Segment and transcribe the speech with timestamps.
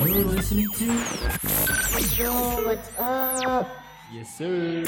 [0.00, 0.84] You're listening to
[2.16, 2.32] Yo,
[2.64, 3.68] what's up?
[4.12, 4.84] Yes Sir.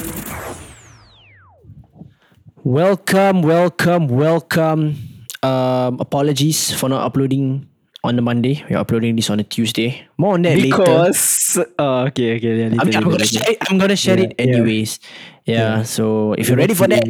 [2.63, 4.97] Welcome, welcome, welcome.
[5.43, 7.69] Um, apologies for not uploading
[8.03, 8.65] on the Monday.
[8.69, 10.07] We're uploading this on a Tuesday.
[10.17, 10.77] More on that later.
[10.77, 13.25] Because uh, okay, okay, yeah, later, I'm, I'm later, gonna later.
[13.25, 13.57] share it.
[13.69, 14.45] I'm gonna share Yeah, it yeah.
[14.57, 14.99] anyways.
[15.45, 15.83] Yeah.
[15.83, 17.05] So if you're ready for that,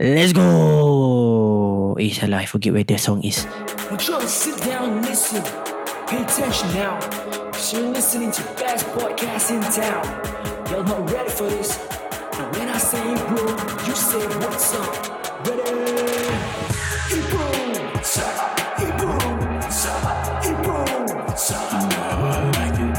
[0.00, 1.94] let's go.
[2.00, 3.46] Eh, salah, I forget where that song is.
[3.90, 5.42] I'm trying to sit down listen.
[6.10, 6.98] Pay attention now.
[7.52, 10.04] Cause you're listening to best podcast in town.
[10.68, 11.78] Y'all not ready for this.
[12.32, 13.46] And when I say bro,
[13.86, 15.46] you say what's up.
[15.46, 15.62] Ready?
[17.10, 17.94] Hebrew.
[17.94, 18.58] What's up?
[18.80, 19.20] Hebrew.
[19.54, 20.44] What's up?
[20.44, 20.82] Hebrew.
[21.14, 21.72] What's up?
[21.72, 22.98] I like it.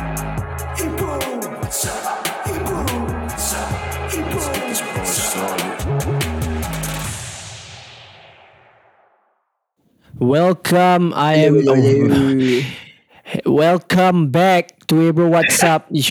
[0.79, 1.19] Hebrew.
[1.59, 2.47] What's up?
[2.47, 2.85] Hebrew.
[3.27, 3.69] What's up?
[4.09, 4.39] Hebrew.
[4.95, 5.59] What's up?
[10.17, 11.13] Welcome.
[11.13, 12.77] I am.
[13.45, 15.89] Welcome back to Ebro What's Up.
[15.89, 16.03] We-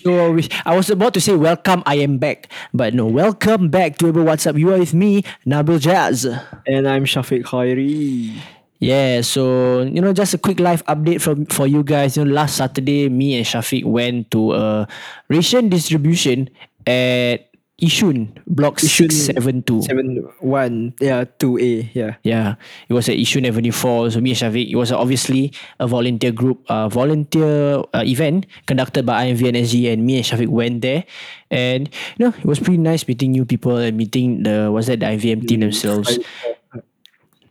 [0.64, 2.48] I was about to say welcome, I am back.
[2.72, 4.56] But no, welcome back to Ebro What's Up.
[4.56, 6.24] You are with me, Nabil Jazz.
[6.66, 8.40] And I'm Shafiq Khairi.
[8.78, 12.16] Yeah, so you know, just a quick live update from for you guys.
[12.16, 14.88] You know, last Saturday, me and Shafiq went to a
[15.28, 16.48] ration distribution
[16.86, 17.49] at
[17.80, 19.80] Yishun, Block Yishun Six Seven Two.
[19.82, 22.16] Seven one, yeah, two A, yeah.
[22.22, 22.54] Yeah,
[22.88, 24.10] it was at Yishun Avenue 4.
[24.12, 29.06] So me and Shafiq, it was obviously a volunteer group, uh, volunteer uh, event conducted
[29.06, 31.04] by IMVNSG and me and Shafiq went there.
[31.50, 35.00] And, you know, it was pretty nice meeting new people and meeting the, what's that,
[35.00, 36.18] the IVM team themselves.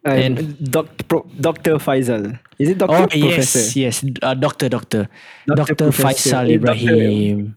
[0.05, 1.75] And, And- Doc, Pro, Dr.
[1.75, 2.39] Faishal.
[2.57, 3.59] Is it Doctor Oh, or Professor?
[3.59, 4.05] yes, yes.
[4.21, 5.09] Uh, doctor, doctor.
[5.47, 5.91] Doctor Dr.
[5.91, 6.29] Professor.
[6.29, 7.55] Faishal Ibrahim.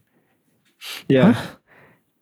[1.09, 1.34] Yeah.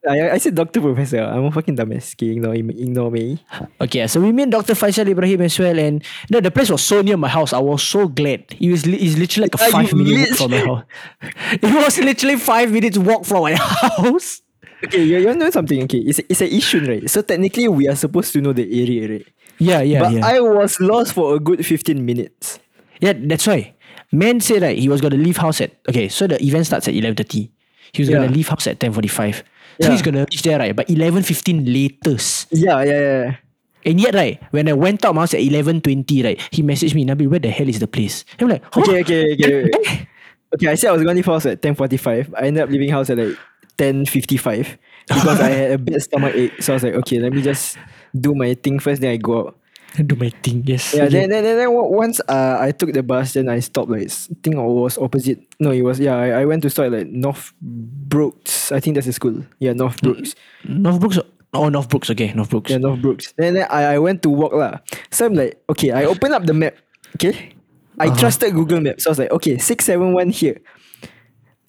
[0.09, 1.21] I, I said Doctor Professor.
[1.21, 2.15] I'm a fucking dumbass.
[2.15, 3.45] Okay, ignore, ignore me.
[3.81, 4.73] Okay, so we met Dr.
[4.75, 7.53] Faishal Ibrahim as well, and you know, the place was so near my house.
[7.53, 8.45] I was so glad.
[8.59, 10.85] It was it's literally like a five minute walk from my house.
[11.63, 14.41] It was literally five minutes walk from my house.
[14.85, 15.83] Okay, you, you know something?
[15.85, 17.05] Okay, it's, it's an issue, right?
[17.11, 19.27] So technically, we are supposed to know the area, right?
[19.59, 20.27] Yeah, yeah, but yeah.
[20.27, 22.59] I was lost for a good 15 minutes.
[23.01, 23.75] yeah, that's why.
[24.13, 26.95] Man said that he was gonna leave house at okay, so the event starts at
[26.95, 27.53] eleven thirty.
[27.93, 29.45] He was gonna leave house at ten forty five.
[29.81, 32.49] So he's gonna reach there right, but eleven fifteen latest.
[32.51, 33.37] Yeah, yeah, yeah.
[33.85, 36.95] And yet right, when I went out my house at eleven twenty, right, he messaged
[36.95, 38.25] me, Nabil, where the hell is the place?
[38.39, 38.81] I'm like, huh?
[38.83, 39.71] Okay, okay, okay.
[39.75, 40.09] okay.
[40.55, 42.35] Okay, I said I was going to leave house at 10.45.
[42.37, 43.39] I ended up leaving house at like
[43.79, 46.61] 10.55 because I had a bad stomach ache.
[46.61, 47.79] So I was like, okay, let me just
[48.19, 49.59] do my thing first, then I go out.
[49.99, 50.95] Do my thing, yes.
[50.95, 54.09] Yeah, then, then, then, then once uh, I took the bus, then I stopped like,
[54.43, 55.43] think I was opposite.
[55.59, 58.71] No, it was, yeah, I, I went to stop at like North Brooks.
[58.71, 59.45] I think that's the school.
[59.59, 60.35] Yeah, North Brooks.
[60.65, 61.19] North Brooks.
[61.53, 62.09] Oh, North Brooks.
[62.11, 62.71] Okay, North Brooks.
[62.71, 63.35] Yeah, North Brooks.
[63.37, 64.79] Then, then I, I went to walk lah.
[65.11, 66.77] So I'm like, okay, I opened up the map.
[67.17, 67.55] Okay.
[67.99, 69.05] I trusted Google Maps.
[69.05, 70.61] So I was like, okay, 671 here.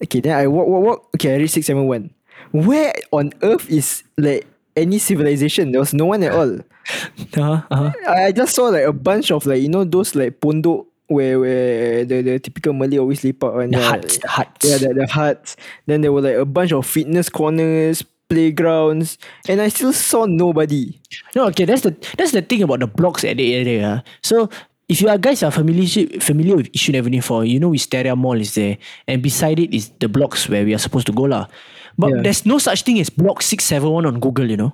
[0.02, 1.08] Okay, then I walk, walk, walk.
[1.16, 2.14] Okay, I reached 671.
[2.52, 4.46] Where on earth is like
[4.76, 5.72] any civilization?
[5.72, 6.58] There was no one at all.
[7.38, 7.92] Uh-huh, uh-huh.
[8.08, 11.38] I I just saw like a bunch of like, you know, those like pondok where
[11.38, 14.66] where the, the typical Malay always lepak on The huts, the huts.
[14.66, 15.54] Yeah, the, the huts.
[15.86, 19.16] Then there were like a bunch of fitness corners, playgrounds,
[19.48, 20.98] and I still saw nobody.
[21.36, 23.86] No, okay, that's the that's the thing about the blocks at the area.
[23.86, 24.10] ah.
[24.26, 24.50] So
[24.88, 25.86] if you are guys are familiar
[26.20, 28.76] familiar with Yishun Avenue 4, you know Wisteria Mall is there.
[29.06, 31.46] And beside it is the blocks where we are supposed to go lah.
[31.98, 32.22] But Yeah.
[32.22, 34.72] there's no such thing as block 671 on Google, you know.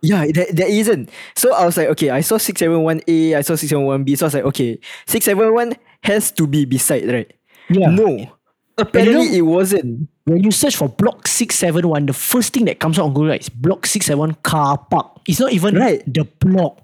[0.00, 1.10] Yeah, there, there isn't.
[1.34, 4.16] So I was like, okay, I saw 671A, I saw 671B.
[4.16, 5.74] So I was like, okay, 671
[6.04, 7.32] has to be beside, right?
[7.68, 7.90] Yeah.
[7.90, 8.30] No.
[8.78, 10.08] Apparently you it wasn't.
[10.24, 13.40] When you search for block 671, the first thing that comes out on Google right,
[13.40, 15.18] is block 671 car park.
[15.26, 16.00] It's not even Right.
[16.06, 16.78] the block.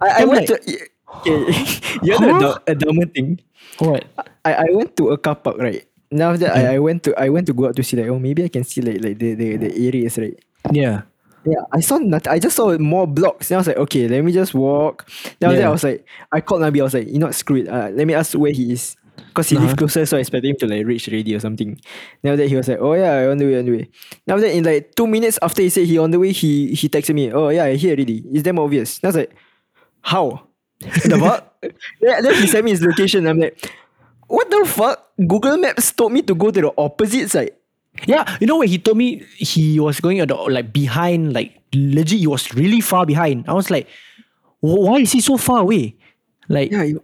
[0.00, 0.78] I, I went like, to.
[1.22, 1.54] Okay,
[2.02, 2.58] you know Huh?
[2.66, 3.38] the a dumber thing?
[3.78, 4.04] What?
[4.44, 5.85] I, I went to a car park, right?
[6.10, 8.18] Now that I, I went to I went to go out to see like oh
[8.18, 10.38] maybe I can see like like the, the, the areas right.
[10.72, 11.02] Yeah.
[11.44, 12.32] Yeah, I saw nothing.
[12.32, 13.48] I just saw more blocks.
[13.48, 15.08] Then I was like, okay, let me just walk.
[15.38, 15.68] Then that, Yeah.
[15.68, 16.80] I was like, I called Nabi.
[16.80, 17.68] I was like, you know, screw it.
[17.68, 18.96] Uh, let me ask where he is.
[19.28, 19.66] Because he Uh-huh.
[19.66, 21.78] lived closer, so I expected him to like reach ready or something.
[22.24, 23.88] Now that, he was like, oh yeah, on the way, on the way.
[24.26, 26.88] After that, in like two minutes after he said he on the way, he he
[26.88, 28.24] texted me, oh yeah, I here already.
[28.32, 28.98] It's damn obvious.
[28.98, 29.34] Then I was like,
[30.02, 30.48] how?
[30.80, 31.54] the what?
[32.00, 33.24] then, then he sent me his location.
[33.26, 33.70] I'm like,
[34.26, 35.10] what the fuck?
[35.26, 37.52] Google Maps told me to go to the opposite side.
[38.06, 41.56] Yeah, you know when he told me he was going at the, like behind, like
[41.74, 43.44] legit, he was really far behind.
[43.48, 43.88] I was like,
[44.60, 45.96] why is he so far away?
[46.48, 47.02] Like, Yeah, you,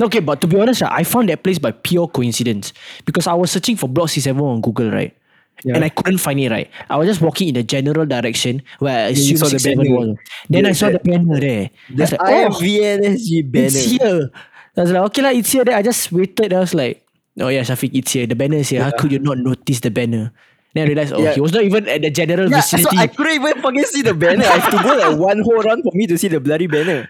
[0.00, 2.74] okay, but to be honest, right, I found that place by pure coincidence
[3.06, 5.16] because I was searching for Block C7 on Google, right?
[5.64, 5.74] Yeah.
[5.76, 6.70] And I couldn't find it, right?
[6.90, 9.96] I was just walking in the general direction where I assumed saw the 67 banner.
[9.98, 10.16] was.
[10.50, 11.70] Then The- I saw the the- banner there.
[11.90, 13.66] I was like, oh, IMVNSG banner.
[13.66, 14.30] it's here.
[14.78, 15.64] I was like, okay, lah, it's here.
[15.64, 16.52] Then I just waited.
[16.52, 17.04] I was like,
[17.40, 18.26] oh yeah, Shafiq, it's here.
[18.26, 18.82] The banner is here.
[18.82, 20.32] How could you not notice the banner?
[20.74, 21.34] Then I realized, oh, Yeah.
[21.34, 22.78] he was not even at the general Yeah, so.
[22.96, 24.44] I couldn't even fucking see the banner.
[24.44, 27.08] I have to go like one whole run for me to see the bloody banner.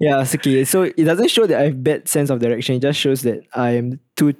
[0.00, 0.64] Yeah, it's okay.
[0.64, 2.76] So it doesn't show that I have bad sense of direction.
[2.76, 4.34] It just shows that I am too.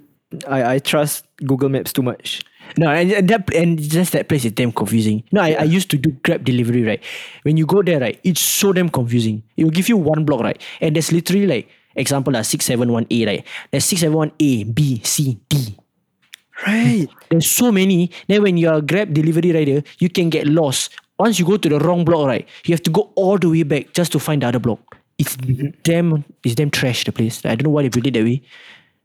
[0.49, 2.41] I, I trust Google Maps too much.
[2.79, 5.25] No, and, and that and just that place is damn confusing.
[5.31, 7.03] No, I, I used to do Grab delivery, right?
[7.43, 9.43] When you go there, right, it's so damn confusing.
[9.59, 10.61] It will give you one block, right?
[10.81, 13.47] And there's literally like example like six seven one A, right?
[13.71, 15.77] There's six seven one A, B, C, D.
[16.67, 17.09] Right.
[17.31, 18.11] There's so many.
[18.29, 20.91] Then when you're a Grab delivery rider, you can get lost.
[21.19, 23.63] Once you go to the wrong block, right, you have to go all the way
[23.63, 24.79] back just to find the other block.
[25.19, 25.37] It's
[25.83, 27.45] damn, it's damn trash the place.
[27.45, 28.43] I don't know why they built it that way.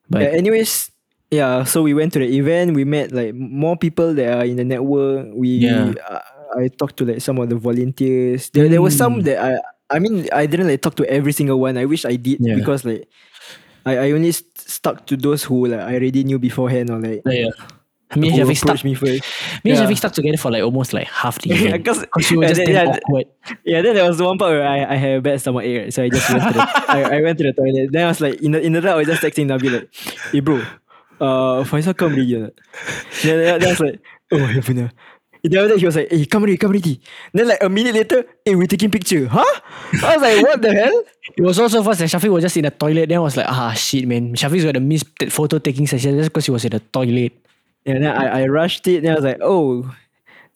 [0.10, 0.92] But Yeah, anyways,
[1.32, 1.64] yeah.
[1.64, 2.76] So we went to the event.
[2.76, 5.28] We met like more people that are in the network.
[5.34, 5.94] We Yeah.
[6.10, 6.20] uh,
[6.58, 8.50] I talked to like some of the volunteers.
[8.52, 9.58] There, there was some that I.
[9.90, 11.78] I mean, I didn't like talk to every single one.
[11.78, 12.56] I wish I did Yeah.
[12.56, 13.08] because like,
[13.86, 17.22] I, I only st- stuck to those who like I already knew beforehand or like
[17.26, 17.50] yeah.
[18.16, 18.84] Me and Shafiq stuck.
[18.86, 19.22] me first.
[19.66, 19.94] Me and Yeah.
[19.96, 21.78] Stuck together for like almost like half the year.
[21.78, 22.00] Because
[22.32, 23.26] were yeah, just yeah, awkward.
[23.66, 25.82] Yeah, then there was the one part where I, I had a bad stomach ache,
[25.84, 25.94] right?
[25.94, 27.92] So I just went to the I, I went to the toilet.
[27.92, 29.94] Then I was like in the in the route I was just texting Nabil like,
[30.32, 30.58] hey bro,
[31.20, 32.54] uh Faishal come already or not?
[33.24, 34.00] Then, then, then I was like,
[34.32, 34.90] oh yeah.
[35.44, 37.02] Then after that he was like, hey come already, come already.
[37.34, 39.28] Then like a minute later, hey we're taking picture.
[39.28, 39.46] Huh?
[40.04, 41.04] I was like, what the hell?
[41.36, 43.10] It was also first that Shafiq was just in the toilet.
[43.10, 44.36] Then I was like, ah shit, man.
[44.36, 47.34] Shafiq's gonna miss that photo taking session just because he was in the toilet.
[47.86, 49.04] And then I, I rushed it.
[49.04, 49.94] Then I was like, oh.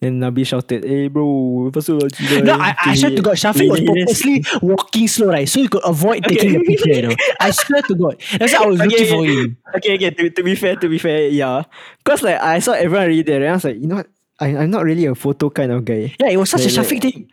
[0.00, 3.80] Then Nabil shouted, hey bro, Faishal lagi No, I, I swear to God, Shafiq was
[3.80, 5.48] purposely walking slow, right?
[5.48, 7.14] So he could avoid taking the picture, you know.
[7.38, 8.20] I swear to God.
[8.36, 9.56] That's why I was looking for him.
[9.76, 10.10] Okay, okay.
[10.10, 11.62] To, to be fair, to be fair, yeah.
[12.04, 14.08] Cause like I saw everyone already there, and I was like, you know what?
[14.40, 16.14] I, I'm not really a photo kind of guy.
[16.20, 17.30] Yeah, it was such a Yeah, like- Shafiq thing.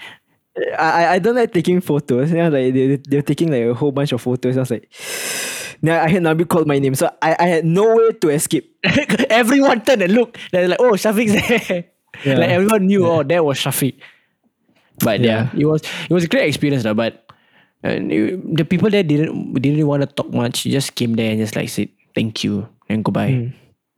[0.77, 2.31] I I- don't like taking photos.
[2.31, 4.57] Was like they they- they're taking like a whole bunch of photos.
[4.57, 4.91] I was like,
[5.81, 8.67] now I had Nabi called my name, so I, I had no way to escape.
[9.29, 10.37] everyone turned and looked.
[10.51, 11.85] They're like, oh, Shafiq's there.
[12.25, 12.35] Yeah.
[12.41, 13.95] Like everyone knew, oh, that was Shafiq.
[14.99, 16.93] But yeah, it was it was a great experience, though.
[16.97, 17.31] But
[17.83, 20.65] and it- the people there didn't didn't want to talk much.
[20.65, 23.53] You just came there and just like said thank you and goodbye.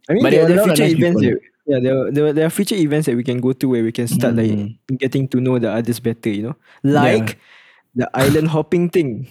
[0.10, 1.24] I mean, But there, are of future nice events.
[1.68, 4.08] Yeah, there, there, there are future events that we can go to where we can
[4.08, 4.58] start like
[4.98, 6.30] getting to know the others better.
[6.30, 7.38] You know, like
[7.96, 9.28] the island hopping thing.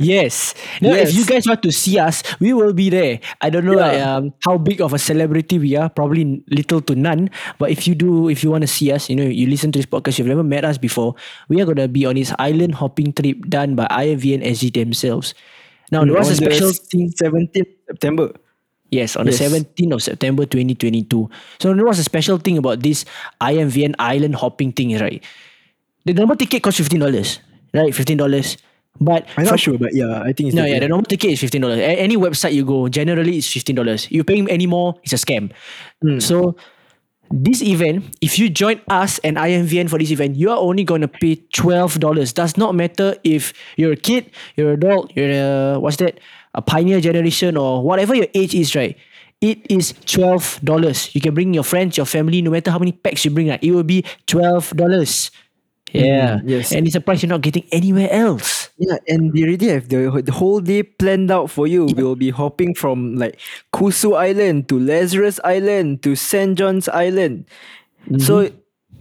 [0.00, 0.54] Yes.
[0.80, 3.20] Now, if you guys want to see us, we will be there.
[3.42, 3.86] I don't know Yeah.
[3.86, 5.90] like, um, how big of a celebrity we are.
[5.90, 7.28] Probably little to none.
[7.58, 9.78] But if you do, if you want to see us, you know, you listen to
[9.78, 11.16] this podcast, you've never met us before.
[11.50, 15.34] We are gonna be on this island hopping trip done by IMVN SG themselves.
[15.92, 17.12] Now, there was a special thing.
[17.20, 18.32] 17th September.
[18.90, 21.30] Yes, on the 17th of September 2022.
[21.60, 23.04] So there was a special thing about this
[23.40, 25.22] IMVN island hopping thing, right?
[26.04, 27.38] The normal ticket costs fifteen dollars,
[27.72, 27.94] right?
[27.94, 28.56] Fifteen dollars.
[29.00, 31.40] But I'm not sure, but yeah, I think it's no, yeah, the normal ticket is
[31.40, 31.78] fifteen dollars.
[31.78, 34.10] Any website you go, generally it's fifteen dollars.
[34.10, 35.52] You paying any more, it's a scam.
[36.02, 36.18] Hmm.
[36.18, 36.56] So
[37.30, 41.00] this event, if you join us and IMVN for this event, you are only going
[41.00, 42.32] to pay twelve dollars.
[42.32, 46.18] Does not matter if you're a kid, you're an adult, you're a what's that,
[46.54, 48.96] a pioneer generation or whatever your age is, right?
[49.40, 51.14] It is twelve dollars.
[51.14, 53.62] You can bring your friends, your family, no matter how many packs you bring, right?
[53.62, 55.30] It will be twelve dollars.
[55.94, 56.06] Mm-hmm.
[56.06, 56.72] Yeah, yes.
[56.72, 58.70] and it's a price you're not getting anywhere else.
[58.78, 61.86] Yeah, and they already have the, the whole day planned out for you.
[61.96, 63.40] We'll be hopping from like
[63.72, 66.56] Kusu Island to Lazarus Island to St.
[66.56, 67.46] John's Island.
[68.06, 68.18] Mm-hmm.
[68.18, 68.50] So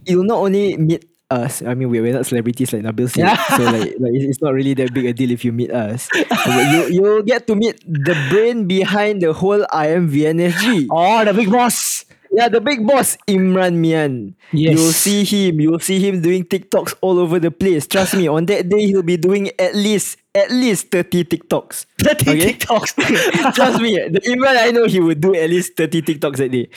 [0.06, 1.62] you'll not only meet us.
[1.62, 3.30] I mean, we're, we're not celebrities like Nabil said.
[3.58, 6.10] so like, like it's not really that big a deal if you meet us.
[6.30, 10.88] But you you'll get to meet the brain behind the whole IMVNSG.
[10.90, 12.06] Oh, the big boss.
[12.32, 14.36] Yeah, the big boss, Imran Mian.
[14.54, 14.78] Yes.
[14.78, 15.60] You'll see him.
[15.60, 17.88] You'll see him doing TikToks all over the place.
[17.88, 21.86] Trust me, on that day he'll be doing at least at least 30 TikToks.
[21.98, 22.54] 30 Okay?
[22.54, 23.54] TikToks.
[23.56, 26.70] Trust me, the Imran I know he would do at least 30 TikToks that day.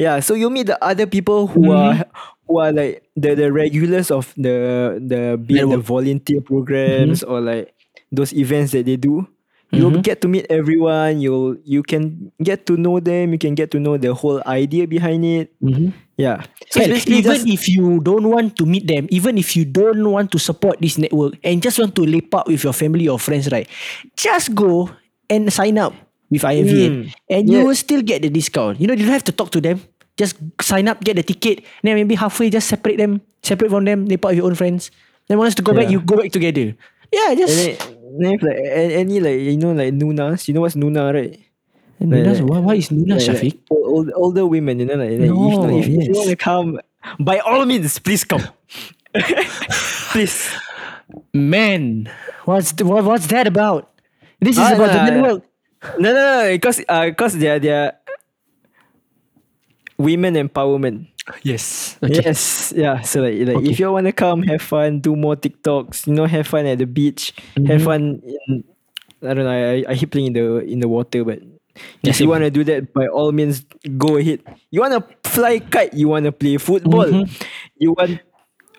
[0.00, 2.08] Yeah, so you'll meet the other people who are
[2.48, 7.76] who are like the, the regulars of the the be the volunteer programs or like
[8.08, 9.28] those events that they do.
[9.70, 11.20] You'll get to meet everyone.
[11.20, 13.36] You'll you can get to know them.
[13.36, 15.52] You can get to know the whole idea behind it.
[16.16, 16.48] Yeah.
[16.72, 19.68] So Hell, basically even just if you don't want to meet them, even if you
[19.68, 23.06] don't want to support this network and just want to leap up with your family
[23.06, 23.68] or friends, right?
[24.16, 24.90] Just go
[25.28, 25.92] and sign up
[26.30, 27.14] with IMVN Mm.
[27.28, 28.80] and you will still get the discount.
[28.80, 29.80] You know, you don't have to talk to them.
[30.16, 34.06] Just sign up, get the ticket, then maybe halfway just separate them, separate from them,
[34.06, 34.90] They with your own friends.
[35.28, 36.74] Then once to go back, you go back together.
[37.10, 38.58] Yeah, just and then, like
[38.94, 41.38] any like you know like Nunas, you know what's Nuna, right?
[41.98, 43.54] And like- Nunas, what, what is Nuna, Like- like Shafiq?
[43.70, 46.36] old, old, older women, you know, like, like No, if, if, if you want to
[46.36, 46.80] come,
[47.18, 48.42] by all means, please come.
[50.12, 50.50] please.
[51.34, 52.10] Man,
[52.44, 53.90] what's what, what's that about?
[54.40, 55.42] This is Ah, about nah, the network.
[55.98, 57.94] No, no, no, because uh, cause they're they're
[59.98, 61.08] women empowerment.
[61.42, 61.96] Yes.
[62.02, 62.20] Okay.
[62.24, 63.00] Yes, yeah.
[63.02, 63.70] So like, like Okay.
[63.70, 66.06] if you wanna come, have fun, do more TikToks.
[66.06, 67.32] You know, have fun at the beach,
[67.66, 68.20] have fun.
[68.48, 68.64] In,
[69.22, 69.50] I don't know.
[69.52, 71.40] I, I hate playing in the in the water, but
[72.02, 72.28] Yeah, if you same.
[72.28, 73.64] wanna do that, by all means,
[73.96, 74.40] go ahead.
[74.70, 77.08] You wanna fly kite, you wanna play football,
[77.78, 78.20] you want.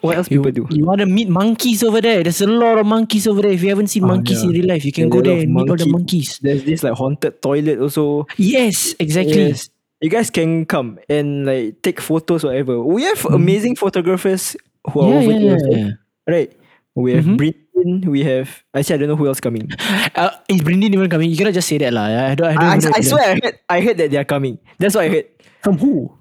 [0.01, 0.67] What else You, people do?
[0.75, 2.23] you want to meet monkeys over there?
[2.23, 3.51] There's a lot of monkeys over there.
[3.51, 4.49] If you haven't seen Oh, monkeys yeah.
[4.49, 6.39] in real life, you can There's go there and meet all the monkeys.
[6.41, 8.25] There's this like haunted toilet also.
[8.37, 9.53] Yes, exactly.
[9.53, 9.69] Yes.
[10.01, 12.81] You guys can come and like take photos, or whatever.
[12.81, 13.35] We have mm-hmm.
[13.37, 14.57] amazing photographers
[14.89, 15.89] who are Yeah, over yeah, here, also, yeah.
[16.27, 16.49] right?
[16.95, 17.37] We have mm-hmm.
[17.37, 18.49] Britney, we have.
[18.73, 19.69] I Actually, I don't know who else coming.
[20.15, 21.29] Uh, is Brindy even coming?
[21.29, 22.09] You cannot just say that lah.
[22.09, 22.49] I don't.
[22.49, 24.57] I, don't I, know I swear, I heard, I heard that they are coming.
[24.77, 25.27] That's what I heard.
[25.63, 26.11] From who?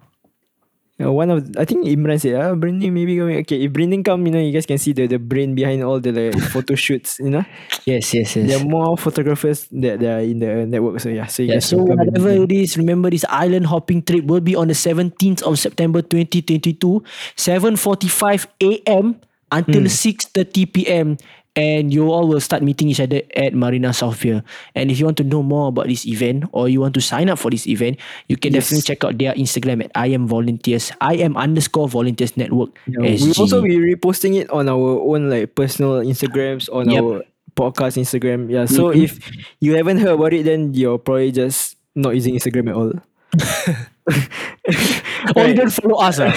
[1.00, 3.38] Uh, one of, I think Imran said, ah, Britney maybe coming.
[3.40, 5.98] Okay, if Britney come, you know, you guys can see the, the brain behind all
[5.98, 7.44] the like, photo shoots, you know.
[7.86, 8.46] Yes, yes, yes.
[8.46, 11.00] There are more photographers that, that are in the network.
[11.00, 14.40] So yeah, so you Yeah, so whatever it is, remember this island hopping trip will
[14.44, 17.02] be on the 17th of September 2022,
[17.36, 19.20] 7.45 a.m.
[19.50, 21.16] until 6.30 p.m.
[21.56, 24.44] And you all will start meeting each other at Marina South Pier.
[24.74, 27.28] And if you want to know more about this event or you want to sign
[27.28, 27.98] up for this event,
[28.30, 28.70] you can Yes.
[28.70, 32.78] definitely check out their Instagram at I am volunteers, I am underscore volunteers network.
[32.86, 37.02] Yeah, we also be reposting it on our own like personal Instagrams on Yep.
[37.02, 37.22] our
[37.58, 38.46] podcast Instagram.
[38.48, 38.64] Yeah.
[38.70, 39.02] So Mhm.
[39.10, 39.18] if
[39.58, 42.94] you haven't heard about it, then you're probably just not using Instagram at all.
[45.36, 46.18] Or you don't follow us.
[46.18, 46.32] ah.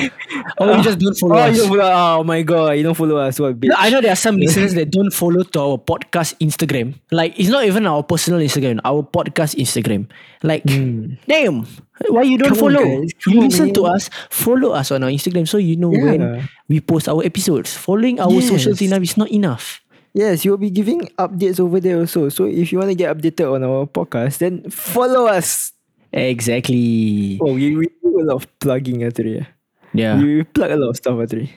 [0.59, 1.57] Or you just don't follow oh, us.
[1.65, 1.81] follow,
[2.19, 3.39] oh my god, you don't follow us.
[3.39, 3.71] What bitch?
[3.77, 6.95] I know there are some listeners that don't follow to our podcast Instagram.
[7.11, 10.07] Like it's not even our personal Instagram, our podcast Instagram.
[10.43, 11.65] Like damn,
[12.09, 12.49] why you don't.
[12.49, 12.83] Come follow?
[12.83, 16.03] Come you on, listen to us, follow us on our Instagram so you know Yeah.
[16.03, 17.73] when we post our episodes.
[17.75, 18.49] Following our Yes.
[18.49, 19.81] socials enough is not enough.
[20.13, 22.29] Yes, you'll be giving updates over there also.
[22.29, 25.72] So if you want to get updated on our podcast, then follow us.
[26.13, 27.39] Exactly.
[27.41, 29.45] Oh, we, we do a lot of plugging actually.
[29.93, 30.21] Yeah.
[30.21, 31.51] We plug a lot of stuff actually.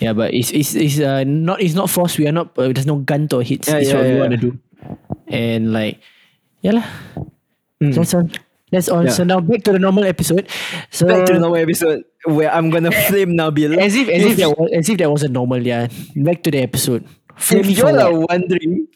[0.00, 2.18] Yeah, but it's it's it's uh, not it's not forced.
[2.18, 2.56] We are not.
[2.58, 3.68] Uh, there's no gun to hits.
[3.68, 4.50] Yeah, it's yeah, what we want to do.
[5.28, 6.00] And like,
[6.60, 6.86] yeah lah.
[7.80, 7.94] Mm.
[7.94, 8.28] That's all.
[8.72, 9.04] That's all.
[9.04, 9.12] Yeah.
[9.12, 10.48] So now back to the normal episode.
[10.90, 13.76] So Back to the normal episode where I'm gonna flame Nabil.
[13.76, 15.88] As if, as if, there was, as if that wasn't normal, yeah.
[16.16, 17.04] Back to the episode.
[17.36, 18.88] Flame if y'all are wondering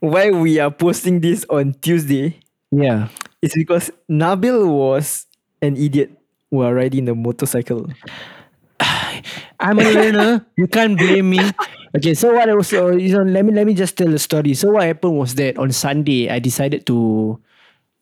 [0.00, 3.08] why we are posting this on Tuesday, Yeah.
[3.42, 5.26] It's because Nabil was
[5.62, 6.12] an idiot
[6.48, 7.88] while riding the motorcycle.
[9.60, 10.46] I'm a learner.
[10.56, 11.40] you can't blame me.
[11.96, 14.18] Okay, so what I was, uh, you know, let me let me just tell the
[14.18, 14.54] story.
[14.54, 17.38] So what happened was that on Sunday I decided to.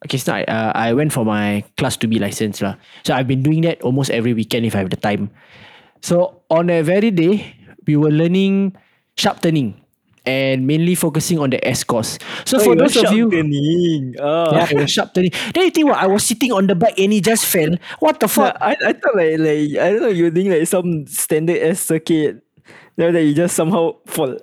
[0.04, 0.46] Okay, not.
[0.46, 2.78] Uh, I went for my class to be license lah.
[3.02, 5.30] So I've been doing that almost every weekend if I have the time.
[6.04, 7.56] So on a very day,
[7.88, 8.78] we were learning
[9.18, 9.74] sharp turning
[10.28, 12.18] and mainly focusing on the S course.
[12.44, 13.32] So for those of you,
[14.20, 14.52] oh.
[14.52, 15.32] yeah, it was sharp turning.
[15.56, 15.96] Then you think what?
[15.96, 17.72] I was sitting on the bike and he just fell.
[18.04, 18.56] What the fuck?
[18.60, 22.44] I, I thought like like I don't know you're doing like some standard S circuit.
[22.96, 24.36] Then that you just somehow fall.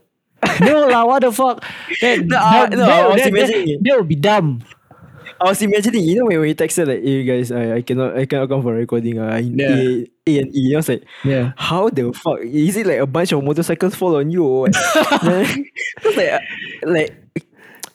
[0.61, 1.63] no lah, what the fuck?
[2.01, 3.79] That, No, I- no, that, imagining it.
[3.83, 4.63] that would be dumb.
[5.41, 8.25] I was imagining, you know, when we texted like, "Hey guys, I, I cannot, I
[8.25, 9.75] cannot come for recording." Uh, in Yeah.
[9.75, 10.73] A, A and E.
[10.73, 11.51] I was like, Yeah.
[11.57, 14.67] how the fuck is it like a bunch of motorcycles fall on you or?
[14.67, 14.75] Was
[16.15, 16.39] like, uh,
[16.87, 17.11] like,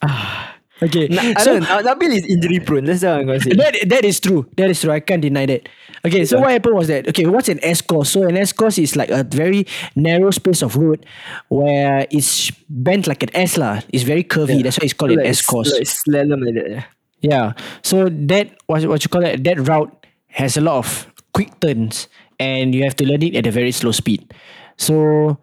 [0.81, 1.07] Okay.
[1.13, 2.85] Na, I so Nabil is injury prone.
[2.85, 3.53] That's what I'm gonna say.
[3.53, 4.49] that that is true.
[4.57, 4.89] That is true.
[4.89, 5.69] I can't deny that.
[6.03, 8.09] Okay, so what happened was that okay, what's an S course?
[8.09, 11.05] So an S course is like a very narrow space of road
[11.49, 13.81] where it's bent like an S lah.
[13.93, 14.63] It's very curvy.
[14.65, 15.69] That's why it's called like, an S course.
[15.71, 16.69] Like slalom like that.
[16.71, 16.83] Yeah.
[17.21, 17.53] Yeah.
[17.83, 19.93] So that what what you call it that route
[20.33, 22.07] has a lot of quick turns
[22.39, 24.33] and you have to learn it at a very slow speed.
[24.77, 25.37] So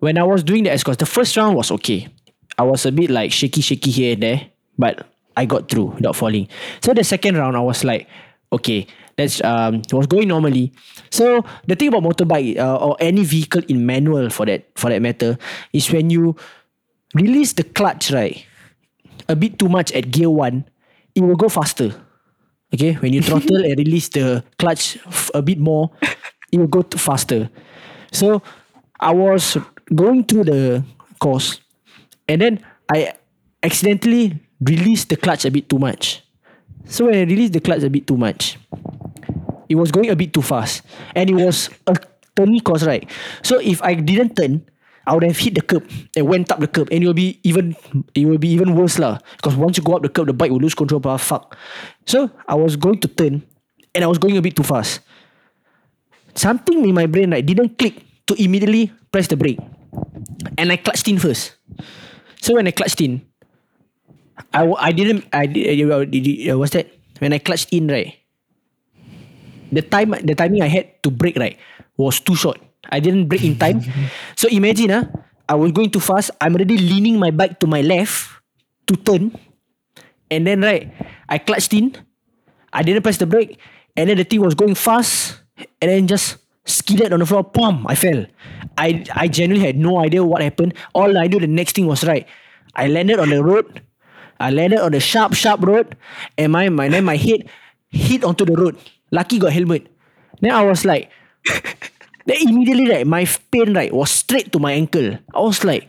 [0.00, 2.08] when I was doing the S course, the first round was okay.
[2.58, 4.40] I was a bit like shaky shaky here and there,
[4.78, 5.06] but
[5.36, 6.48] I got through without falling.
[6.82, 8.08] So the second round I was like,
[8.52, 10.72] okay, that's um was going normally.
[11.10, 15.00] So the thing about motorbike uh, or any vehicle in manual for that for that
[15.00, 15.38] matter
[15.72, 16.36] is when you
[17.14, 18.44] release the clutch right
[19.28, 20.64] a bit too much at gear one,
[21.16, 21.92] it will go faster.
[22.74, 24.98] Okay, when you throttle and release the clutch
[25.34, 25.90] a bit more,
[26.52, 27.48] it will go faster.
[28.12, 28.42] So
[29.00, 29.56] I was
[29.94, 30.84] going through the
[31.18, 31.60] course,
[32.28, 33.14] and then I
[33.62, 36.22] accidentally released the clutch a bit too much.
[36.84, 38.58] So when I released the clutch a bit too much,
[39.68, 40.82] it was going a bit too fast,
[41.14, 41.94] and it was a
[42.36, 43.08] turny course, right?
[43.42, 44.66] So if I didn't turn,
[45.06, 45.86] I would have hit the curb
[46.16, 47.76] and went up the curb, and it will be even
[48.14, 49.18] it will be even worse lah.
[49.38, 50.98] Because once you go up the curb, the bike will lose control.
[51.00, 51.54] But fuck.
[52.06, 53.46] So I was going to turn,
[53.94, 55.00] and I was going a bit too fast.
[56.34, 59.58] Something in my brain right didn't click to immediately press the brake,
[60.58, 61.56] and I clutched in first.
[62.42, 63.22] So when I clutched in,
[64.52, 66.90] I, I didn't I did uh, uh, did- uh, what's that?
[67.18, 68.12] When I clutched in right,
[69.72, 71.56] the time the timing I had to brake right
[71.96, 72.60] was too short.
[72.90, 73.82] I didn't brake in time.
[74.36, 75.04] so imagine ah,
[75.48, 76.30] I was going too fast.
[76.40, 78.30] I'm already leaning my bike to my left
[78.86, 79.34] to turn,
[80.30, 80.92] and then right,
[81.28, 81.94] I clutched in.
[82.72, 83.58] I didn't press the brake,
[83.96, 85.40] and then the thing was going fast,
[85.80, 87.44] and then just skidded on the floor.
[87.44, 87.86] Pum!
[87.88, 88.26] I fell.
[88.76, 90.74] I I genuinely had no idea what happened.
[90.94, 92.26] All I knew the next thing was right.
[92.74, 93.82] I landed on the road.
[94.38, 95.96] I landed on the sharp, sharp road,
[96.36, 97.48] and my my then my head
[97.88, 98.76] hit onto the road.
[99.10, 99.88] Lucky got helmet.
[100.40, 101.10] Then I was like,
[102.26, 105.18] then immediately right, my pain right was straight to my ankle.
[105.34, 105.88] I was like,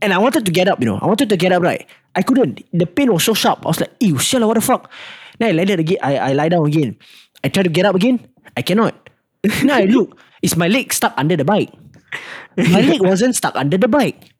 [0.00, 0.98] and I wanted to get up, you know.
[1.00, 1.86] I wanted to get up, right?
[2.14, 2.64] I couldn't.
[2.72, 3.64] The pain was so sharp.
[3.64, 4.90] I was like, ew, shit, what the fuck?
[5.38, 5.98] Then I landed again.
[6.02, 6.96] I, I lie down again.
[7.44, 8.26] I try to get up again.
[8.56, 8.94] I cannot.
[9.62, 10.18] now I look.
[10.42, 11.72] it's my leg stuck under the bike?
[12.56, 14.32] My leg wasn't stuck under the bike.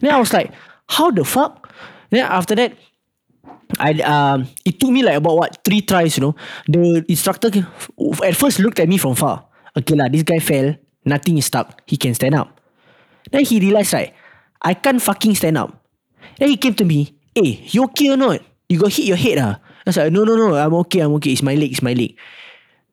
[0.00, 0.52] Then I was like,
[0.88, 1.72] how the fuck?
[2.10, 2.74] Then after that,
[3.78, 6.36] I um it took me like about what three tries, you know.
[6.66, 7.50] The instructor
[8.24, 9.47] at first looked at me from far.
[9.78, 10.74] Okay lah, this guy fell,
[11.06, 11.86] nothing is stuck.
[11.86, 12.58] He can stand up.
[13.30, 14.10] Then he realized right,
[14.58, 15.70] I can't fucking stand up.
[16.38, 18.42] Then he came to me, hey, you okay or not?
[18.68, 19.62] You got hit your head ah?
[19.62, 21.32] I was like, no, no, no, I'm okay, I'm okay.
[21.32, 22.18] It's my leg, it's my leg.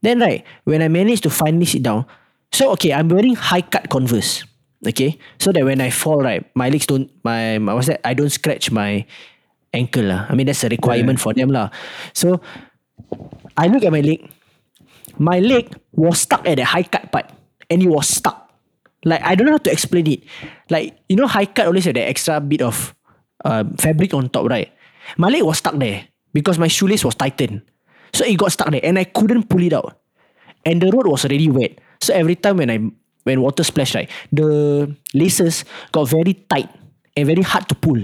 [0.01, 2.05] Then right, when I managed to finally sit down,
[2.53, 4.45] so okay, I'm wearing high cut Converse.
[4.85, 8.05] Okay, so that when I fall, right, my legs don't, my, my what's that?
[8.05, 9.05] I don't scratch my
[9.73, 10.27] ankle lah.
[10.29, 11.69] I mean that's a requirement for them lah.
[12.13, 12.39] So
[13.57, 14.29] I look at my leg.
[15.17, 17.31] My leg was stuck at the high cut part,
[17.69, 18.51] and it was stuck.
[19.05, 20.23] Like I don't know how to explain it.
[20.69, 22.95] Like you know, high cut always have the extra bit of
[23.43, 24.71] uh, fabric on top, right?
[25.17, 27.61] My leg was stuck there because my shoelace was tightened,
[28.13, 30.01] so it got stuck there, and I couldn't pull it out.
[30.65, 32.79] And the road was already wet, so every time when I
[33.23, 36.69] when water splashed, right, the laces got very tight
[37.15, 38.01] and very hard to pull.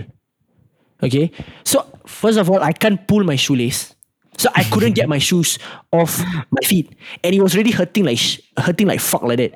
[1.02, 1.32] Okay.
[1.64, 3.96] So first of all, I can't pull my shoelace.
[4.38, 5.60] So I couldn't get my shoes
[5.92, 6.20] off
[6.50, 6.96] my feet.
[7.24, 9.56] And it was really hurting like sh- hurting like fuck like that.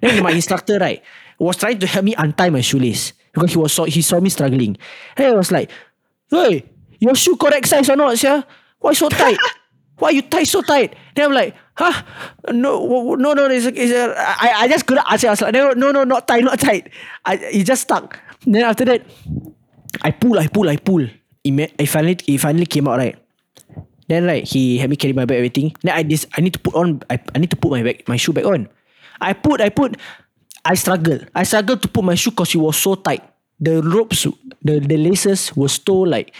[0.00, 1.02] Then my instructor, right,
[1.38, 3.12] was trying to help me untie my shoelace.
[3.32, 4.76] Because he was saw he saw me struggling.
[5.16, 5.70] And I was like,
[6.30, 6.64] Hey,
[6.98, 8.44] your shoe correct size or not, sir?
[8.80, 9.38] Why so tight?
[9.98, 10.94] Why you tie so tight?
[11.14, 12.02] Then I'm like, huh?
[12.52, 13.46] No, no, no.
[13.46, 15.26] It's, it's, uh, I, I just couldn't answer.
[15.26, 16.90] I was like, no, no, no, not tight, not tight.
[17.24, 18.18] I, it just stuck.
[18.46, 19.04] Then after that,
[20.02, 21.02] I pull, I pull, I pull.
[21.02, 23.16] It, it finally, it finally came out right.
[24.08, 25.74] Then right, he had me carry my bag, everything.
[25.82, 28.04] Then I this, I need to put on, I, I need to put my bag,
[28.08, 28.68] my shoe back on.
[29.20, 29.96] I put, I put,
[30.64, 31.20] I struggle.
[31.34, 33.22] I struggled to put my shoe because it was so tight.
[33.60, 34.26] The ropes,
[34.62, 36.32] the the laces were so like,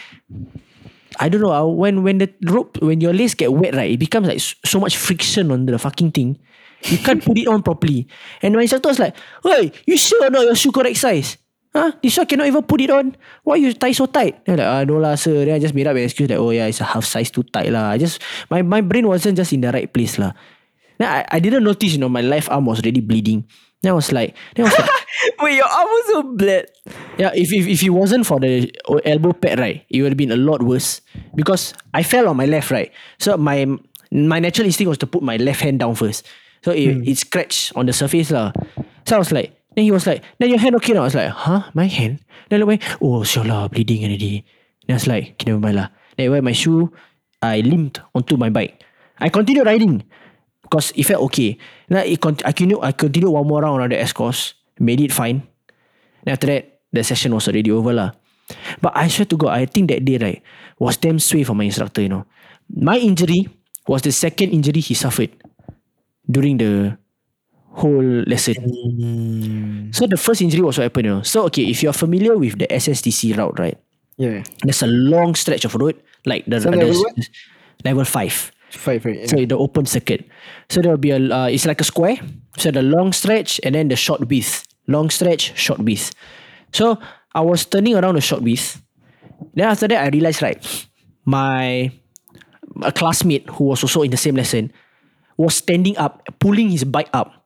[1.18, 1.52] I don't know.
[1.52, 4.78] uh, When when the rope, when your lace get wet, right, it becomes like so
[4.78, 6.38] much friction on the fucking thing.
[6.84, 8.06] You can't put it on properly.
[8.40, 11.36] And my instructor was like, "Hey, you sure or not your shoe correct size?
[11.74, 11.92] Huh?
[12.02, 13.16] This one cannot even put it on.
[13.44, 15.86] Why you tie so tight?" Then like, "Ah, no lah, sir." Then I just made
[15.86, 18.20] up an excuse like, "Oh yeah, it's a half size too tight lah." I just
[18.48, 20.32] my my brain wasn't just in the right place lah.
[20.98, 23.46] Then I, I didn't notice, you know, my left arm was already bleeding.
[23.82, 24.90] Then I was like, then I was like,
[25.40, 26.66] Wait, your arm was so bled.
[27.18, 28.66] yeah, if, if if it wasn't for the
[29.04, 31.00] elbow pad, right, it would have been a lot worse
[31.34, 32.90] because I fell on my left, right.
[33.18, 33.66] So my
[34.10, 36.26] my natural instinct was to put my left hand down first.
[36.64, 38.50] So it, it scratched on the surface lah.
[39.06, 41.02] So I was like, then he was like, then your hand okay now?
[41.02, 42.18] I was like, huh, my hand?
[42.50, 44.42] Then I went, oh, sure lah, bleeding already.
[44.82, 45.94] Then I was like, okay, never mind lah.
[46.18, 46.90] Then I wear my shoe,
[47.38, 48.82] I limped onto my bike.
[49.22, 50.02] I continued riding
[50.66, 51.62] because it felt okay.
[51.86, 54.98] Then it con- I continued, I continued one more round around the S course, made
[55.00, 55.46] it fine.
[56.26, 58.18] Then after that, the session was already over lah.
[58.82, 60.42] But I swear to God, I think that day right
[60.82, 62.02] was damn sway for my instructor.
[62.02, 62.26] You know,
[62.66, 63.46] my injury
[63.86, 65.30] was the second injury he suffered
[66.26, 66.98] during the
[67.78, 68.58] whole lesson.
[69.92, 71.06] So the first injury was what happened.
[71.06, 73.78] You know, so okay, if you're familiar with the SSDC route, right?
[74.18, 74.42] Yeah.
[74.62, 75.94] There's a long stretch of road,
[76.26, 77.04] like the, So level
[77.84, 78.50] level five.
[78.70, 79.28] Five, right?
[79.30, 80.28] So the open circuit.
[80.68, 82.18] So there will be a uh, it's like a square.
[82.58, 84.66] So the long stretch and then the short width.
[84.88, 86.12] Long stretch, short width.
[86.72, 86.98] So
[87.34, 88.82] I was turning around the short width.
[89.54, 90.58] Then after that I realized right,
[91.24, 91.92] my
[92.82, 94.72] a classmate who was also in the same lesson
[95.36, 97.37] was standing up, pulling his bike up.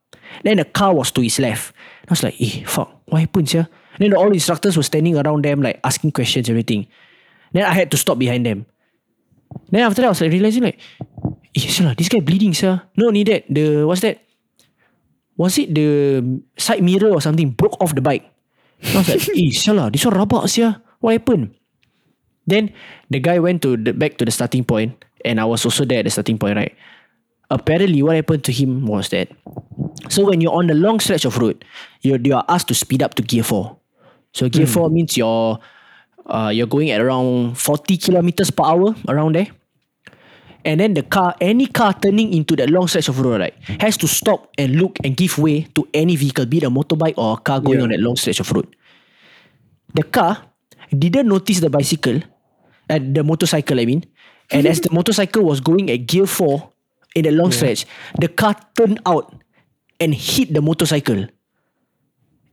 [0.45, 1.75] Then the car was to his left.
[2.09, 3.69] I was like, eh, fuck, what happened here?
[3.99, 6.87] Then the, all the instructors were standing around them, like asking questions, everything.
[7.53, 8.67] Then I had to stop behind them.
[9.71, 10.81] Then after that, I was like realizing like,
[11.55, 12.81] eh, sial lah, this guy bleeding, sir.
[12.97, 13.45] No, need that.
[13.49, 14.25] The what's that?
[15.37, 16.23] Was it the
[16.57, 18.25] side mirror or something broke off the bike?
[18.83, 20.81] I was like, eh, sial lah, this one rabak, sia.
[21.01, 21.55] What happened?
[22.47, 22.73] Then
[23.11, 26.01] the guy went to the back to the starting point, and I was also there
[26.01, 26.75] at the starting point, right?
[27.53, 29.29] Apparently, what happened to him was that
[30.09, 31.65] so when you're on the long stretch of road,
[32.01, 33.77] you're you are asked to speed up to gear four.
[34.33, 35.59] So gear four means you're
[36.27, 39.49] uh, you're going at around 40 kilometers per hour around there.
[40.65, 43.97] and then the car, any car turning into that long stretch of road, right, has
[43.99, 47.35] to stop and look and give way to any vehicle, be it a motorbike or
[47.35, 47.85] a car going Yeah.
[47.85, 48.69] on that long stretch of road.
[49.95, 50.39] The car
[50.97, 52.23] didn't notice the bicycle,
[52.89, 54.05] uh, the motorcycle, I mean,
[54.53, 56.72] and as the motorcycle was going at gear four
[57.15, 57.87] in the long stretch,
[58.19, 59.35] the car turned out
[60.01, 61.27] and hit the motorcycle.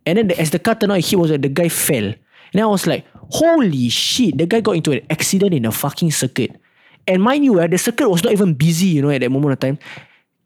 [0.05, 2.13] And then the, as the car turned out, he was the guy fell.
[2.53, 6.11] And I was like, holy shit, the guy got into an accident in a fucking
[6.11, 6.51] circuit.
[7.07, 9.53] And mind you, uh, the circuit was not even busy, you know, at that moment
[9.53, 9.79] of time.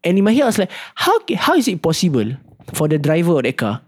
[0.02, 2.36] And in my head, I was like, how how is it possible
[2.74, 3.80] for the driver of that car,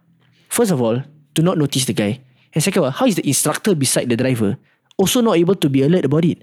[0.49, 1.03] first of all,
[1.35, 2.21] to not notice the guy?
[2.55, 4.57] And second of all, how is the instructor beside the driver
[4.97, 6.43] also not able to be alert about it?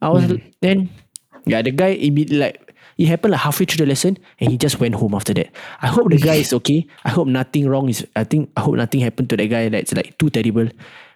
[0.00, 0.88] I was then,
[1.44, 2.69] yeah, the guy immediately like
[3.00, 5.48] it happened like halfway through the lesson, and he just went home after that.
[5.80, 6.86] I hope the guy is okay.
[7.02, 8.06] I hope nothing wrong is.
[8.14, 10.68] I think I hope nothing happened to that guy that's like too terrible.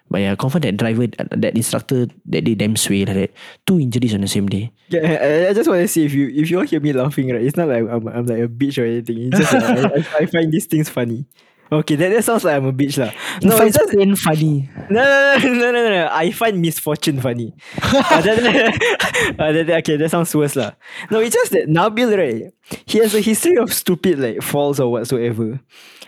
[0.09, 3.31] But yeah, confirm that driver, that instructor, that they damn sway like that.
[3.67, 4.71] Two injuries on the same day.
[4.89, 7.41] Yeah, I, just want to say if you if you all hear me laughing, right,
[7.41, 9.29] it's not like I'm, I'm like a bitch or anything.
[9.29, 11.25] It's just like, I, I find these things funny.
[11.71, 13.11] Okay, that, that sounds like I'm a bitch lah.
[13.41, 14.69] No, it's just pain funny.
[14.89, 16.09] no, no, no, no, no, no.
[16.11, 17.53] I find misfortune funny.
[17.81, 20.71] uh, that, uh, that- okay, that sounds worse lah.
[21.09, 22.53] No, it's just that Nabil, right?
[22.85, 25.59] He has a history of stupid like falls or whatsoever.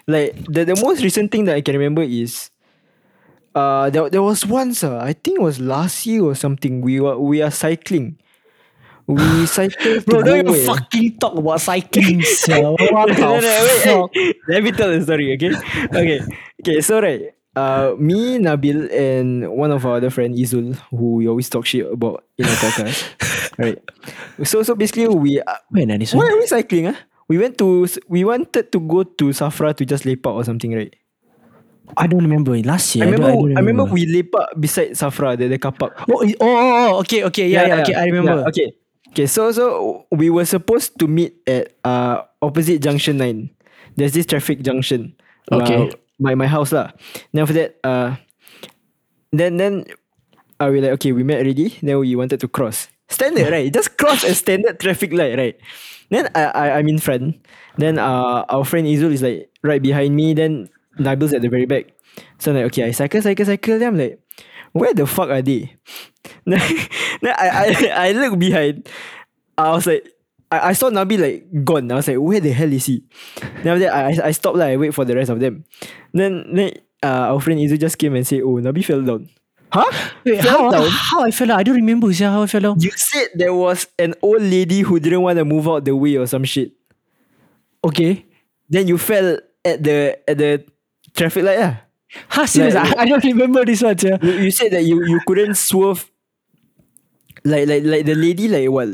[0.06, 2.52] Like the, the most recent thing that I can remember is,
[3.56, 6.82] uh, there, there was once, uh, I think it was last year or something.
[6.82, 8.20] We were we are cycling.
[9.08, 12.60] We cycled Bro, don't even fucking talk about cycling, sir.
[12.60, 14.12] What the No, no, wait, fuck?
[14.12, 15.56] hey, let me tell the story, okay?
[15.96, 16.20] Okay.
[16.60, 21.28] Okay, so right, uh, me, Nabil, and one of our other friend, Izul, who we
[21.28, 23.00] always talk shit about in our podcast.
[23.58, 23.80] right.
[24.44, 26.94] So so basically we uh, ah, this why are we cycling?
[26.94, 26.98] Ah?
[27.32, 30.92] We went to we wanted to go to Safra to just lepak or something, right?
[31.96, 32.52] I don't remember.
[32.60, 35.96] Last year, I remember don't, I, remember we lepak beside Safra, the, the car park.
[36.12, 38.44] Oh, oh, oh, oh, okay, okay, yeah, yeah, okay, I remember.
[38.44, 38.68] Yeah, okay.
[39.18, 43.50] Okay, so so we were supposed to meet at uh opposite junction 9.
[43.98, 45.18] There's this traffic junction.
[45.50, 45.90] Okay.
[45.90, 46.94] Uh, my my house lah.
[47.34, 48.22] Then after that, uh
[49.34, 49.90] then then
[50.62, 51.74] uh, we like okay, we met already.
[51.82, 52.94] Then we wanted to cross.
[53.10, 53.74] Standard, right?
[53.74, 55.58] Just cross a standard traffic light, right?
[56.14, 57.42] Then I, I I'm in front.
[57.82, 60.38] Then uh our friend Izul is like right behind me.
[60.38, 60.70] Then
[61.02, 61.90] Nabil's at the very back.
[62.38, 63.82] So I'm like, okay, I cycle, cycle, cycle.
[63.82, 64.22] Then I'm like,
[64.80, 65.76] where the fuck are they?
[66.46, 66.62] then
[67.22, 68.88] then I, I I look behind.
[69.58, 70.08] I was like,
[70.52, 71.92] I, I saw Nabil like gone.
[71.92, 73.04] I was like, where the hell is he?
[73.64, 75.66] Then after that, I I stopped like I wait for the rest of them.
[76.14, 79.30] Then then uh, our friend Izu just came and said, oh Nabil fell down.
[79.72, 79.92] Huh?
[80.24, 80.88] Wait, fell how, down?
[80.90, 81.60] how I fell out?
[81.60, 82.82] I don't remember yeah, how I fell out.
[82.82, 86.16] You said there was an old lady who didn't want to move out the way
[86.16, 86.72] or some shit.
[87.84, 88.26] Okay.
[88.70, 90.66] Then you fell at the at the
[91.14, 91.60] traffic light.
[91.60, 91.78] Yeah.
[92.30, 92.74] Huh, serious?
[92.74, 94.18] Like- I, I don't remember this one, yeah.
[94.22, 96.10] You, you said that you, you couldn't swerve.
[97.44, 98.90] Like like like the lady like what?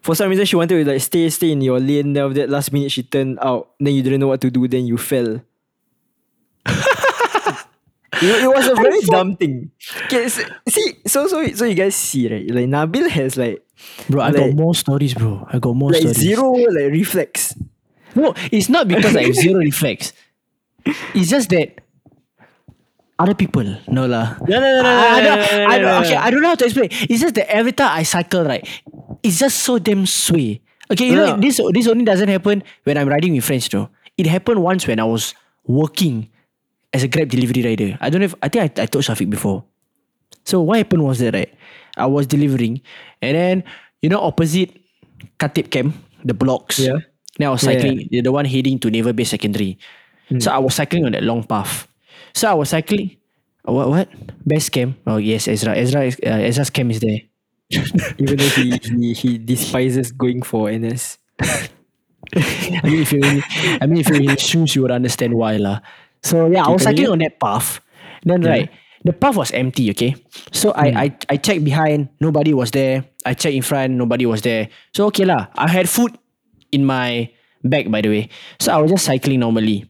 [0.00, 2.12] For some reason she wanted to like stay stay in your lane.
[2.12, 3.70] Then after that last minute she turned out.
[3.78, 4.66] Then you didn't know what to do.
[4.66, 5.40] Then you fell.
[6.66, 9.70] it, it was a very dumb thing.
[10.06, 12.48] Okay, so, see, so so so you guys see right?
[12.50, 13.62] Like Nabil has like
[14.08, 15.46] Bro, I got more stories, bro.
[15.52, 16.18] I got more like stories.
[16.18, 17.54] zero like reflex.
[18.14, 20.12] No, it's not because I have zero reflex.
[21.14, 21.80] It's just that
[23.18, 24.36] other people, no lah.
[24.48, 26.00] No, no, no, no, I, I no, don't, no, no, I no, don't, no.
[26.06, 26.88] okay, I don't know how to explain.
[27.08, 28.66] It's just that every time I cycle, right,
[29.22, 30.60] it's just so damn sway.
[30.90, 31.40] Okay, you know Yeah.
[31.40, 33.88] this this only doesn't happen when I'm riding with friends, though.
[34.18, 35.34] It happened once when I was
[35.66, 36.28] working
[36.92, 37.98] as a Grab delivery rider.
[38.00, 39.64] I don't know if I think I, I told Shafiq before.
[40.44, 41.50] So what happened was that right,
[41.96, 42.82] I was delivering,
[43.22, 43.64] and then
[44.02, 44.74] you know opposite
[45.38, 46.78] Khatib camp, the blocks.
[46.78, 46.98] Yeah.
[47.38, 47.80] Then I was Yeah, Hmm.
[47.80, 49.78] cycling, the one heading to Naval Base Secondary.
[50.38, 51.88] So I was cycling on that long path.
[52.34, 53.16] So I was cycling.
[53.68, 54.08] uh, What what?
[54.46, 54.98] Best camp.
[55.06, 55.76] Oh yes, Ezra.
[55.76, 57.20] Ezra is uh, Ezra's is there.
[58.18, 61.18] Even though he, he he despises going for NS.
[62.82, 63.22] I mean, if you
[63.80, 65.80] I mean, if you're in his shoes, you would understand why lah.
[66.22, 67.80] So yeah, I was cycling on that path.
[68.24, 68.68] Then right,
[69.04, 69.90] the path was empty.
[69.92, 70.16] Okay,
[70.52, 73.04] so I I I checked behind, nobody was there.
[73.26, 74.68] I checked in front, nobody was there.
[74.96, 76.16] So okay lah, I had food
[76.72, 77.30] in my
[77.64, 78.24] bag by the way.
[78.60, 79.86] So I was just cycling normally.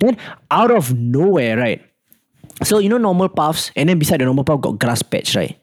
[0.00, 0.16] Then
[0.50, 1.82] out of nowhere, right?
[2.62, 5.56] So you know normal paths, and then beside the normal path got grass patch, right?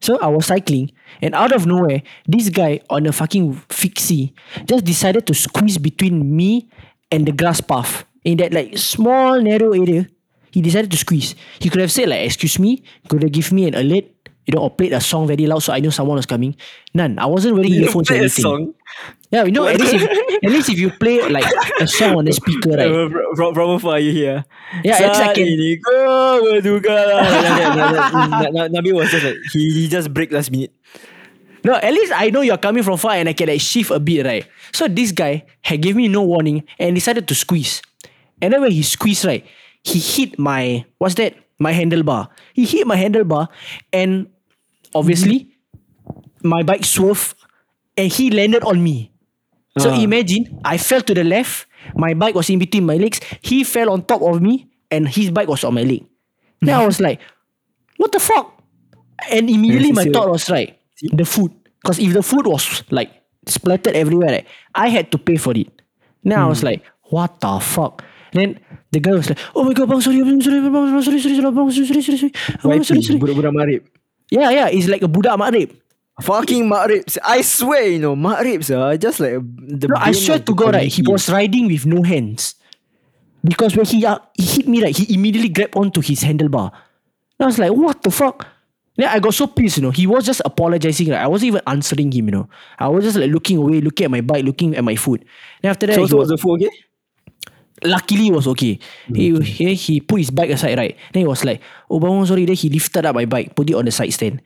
[0.00, 4.34] So I was cycling, and out of nowhere, this guy on a fucking fixie
[4.66, 6.68] just decided to squeeze between me
[7.10, 10.06] and the grass path in that like small narrow area.
[10.50, 11.34] He decided to squeeze.
[11.60, 14.04] He could have said like, "Excuse me," could have give me an alert,
[14.46, 16.56] you know, or played a song very loud so I knew someone was coming.
[16.94, 17.18] None.
[17.18, 18.56] I wasn't wearing earphones or anything.
[19.30, 20.02] Yeah, you know, at least if,
[20.46, 21.44] at least if you play like
[21.80, 23.10] a song on the speaker, right?
[23.34, 24.44] From, afar you hear.
[24.86, 26.94] Yeah, it's like Saat an- ini kau berduka.
[26.94, 28.10] Like that, like that.
[28.30, 30.70] Na- Na- Nabi was just like he, he just break last minute.
[31.66, 33.98] No, at least I know you're coming from far and I can like shift a
[33.98, 34.46] bit, right?
[34.70, 37.82] So this guy had gave me no warning and decided to squeeze.
[38.38, 39.42] And then when he squeezed, right,
[39.82, 41.34] he hit my what's that?
[41.58, 42.28] My handlebar.
[42.54, 43.48] He hit my handlebar
[43.90, 44.30] and
[44.94, 45.50] obviously
[46.46, 47.34] my bike swerved
[47.98, 49.10] and he landed on me.
[49.78, 50.00] So Ah.
[50.00, 53.90] imagine I fell to the left, my bike was in between my legs, he fell
[53.92, 56.04] on top of me, and his bike was on my leg.
[56.62, 57.20] Then I was like,
[58.00, 58.56] what the fuck?
[59.30, 60.76] And immediately my thought was right,
[61.12, 61.52] the food.
[61.82, 63.10] Because if the food was like
[63.46, 65.68] splattered everywhere, right, I had to pay for it.
[66.24, 66.66] Then I was Hmm.
[66.72, 66.80] like,
[67.12, 68.02] what the fuck?
[68.32, 68.58] Then
[68.90, 71.36] the guy was like, oh my god, bang, sorry, bang, sorry, bang, sorry, sorry, sorry,
[71.36, 73.20] sorry, bang, sorry, sorry, sorry, sorry, sorry, YP, sorry.
[73.20, 73.82] budak-budak marib.
[74.32, 75.70] Yeah, yeah, it's like a budak makrib.
[76.22, 77.18] Fucking marib.
[77.22, 79.88] I swear, you know, marib, are just like the.
[79.88, 82.54] No, I swear to God, right, he was riding with no hands.
[83.44, 86.72] Because when he, uh, he hit me, right, he immediately grabbed onto his handlebar.
[87.38, 88.46] And I was like, what the fuck?
[88.96, 89.90] Then I got so pissed, you know.
[89.90, 91.10] He was just apologizing.
[91.10, 91.20] Right?
[91.20, 92.48] I wasn't even answering him, you know.
[92.78, 95.24] I was just like looking away, looking at my bike, looking at my food.
[95.60, 96.70] Then after that, So, he so was, was the food okay?
[97.84, 98.78] luckily it was okay.
[99.14, 100.96] He, he he put his bike aside, right?
[101.12, 102.46] Then he was like, oh, bang, sorry.
[102.46, 104.42] Then he lifted up my bike, put it on the side stand.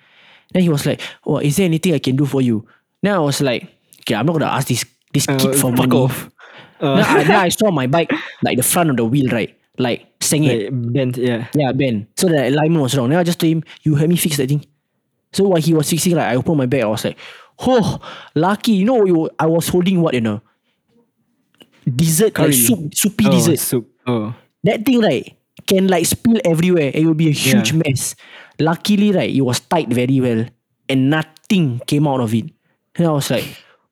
[0.52, 2.66] Then he was like, oh, is there anything I can do for you?
[3.02, 3.68] Then I was like,
[4.00, 5.96] okay, I'm not gonna ask this this Uh, kid for money.
[5.96, 6.30] off.
[6.80, 8.10] then, I, then I saw my bike,
[8.42, 9.56] like the front of the wheel, right?
[9.78, 10.64] Like sengit.
[10.70, 11.46] Like, bent, yeah.
[11.54, 12.06] Yeah, Ben.
[12.16, 13.08] So the alignment was wrong.
[13.10, 14.64] Then I just told him, you help me fix that thing.
[15.32, 17.16] So while he was fixing, like I opened my bag, I was like,
[17.60, 17.98] oh,
[18.34, 18.72] lucky.
[18.72, 20.40] You know, you, I was holding what, you know?
[21.86, 22.48] Dessert, Curry.
[22.48, 23.58] like soup, soupy Oh, dessert.
[23.58, 23.88] soup.
[24.06, 24.34] Oh.
[24.64, 25.36] That thing, right,
[25.66, 26.90] can like spill everywhere.
[26.92, 27.82] It will be a huge Yeah.
[27.86, 28.14] mess.
[28.60, 30.44] Luckily, right, it was tight very well.
[30.88, 32.44] And nothing came out of it.
[32.96, 33.44] And I was like,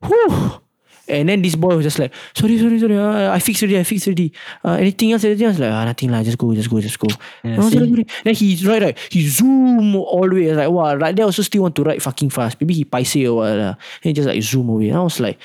[0.04, 0.60] whew.
[1.08, 2.98] And then this boy was just like, sorry, sorry, sorry.
[2.98, 4.30] Uh, I fixed already, I fixed already.
[4.62, 5.58] Uh, anything else, anything else?
[5.58, 6.22] Like, ah, nothing lah.
[6.22, 7.08] Just go, just go, just go.
[7.42, 8.06] Yeah, sorry, sorry.
[8.24, 8.98] Then he's right, right.
[9.08, 10.52] He zoom all the way.
[10.52, 12.60] Like, wow, right there also still want to ride fucking fast.
[12.60, 13.56] Maybe he paise or what.
[13.56, 13.74] lah.
[14.02, 14.90] Then he just like zoom away.
[14.90, 15.38] And I was like,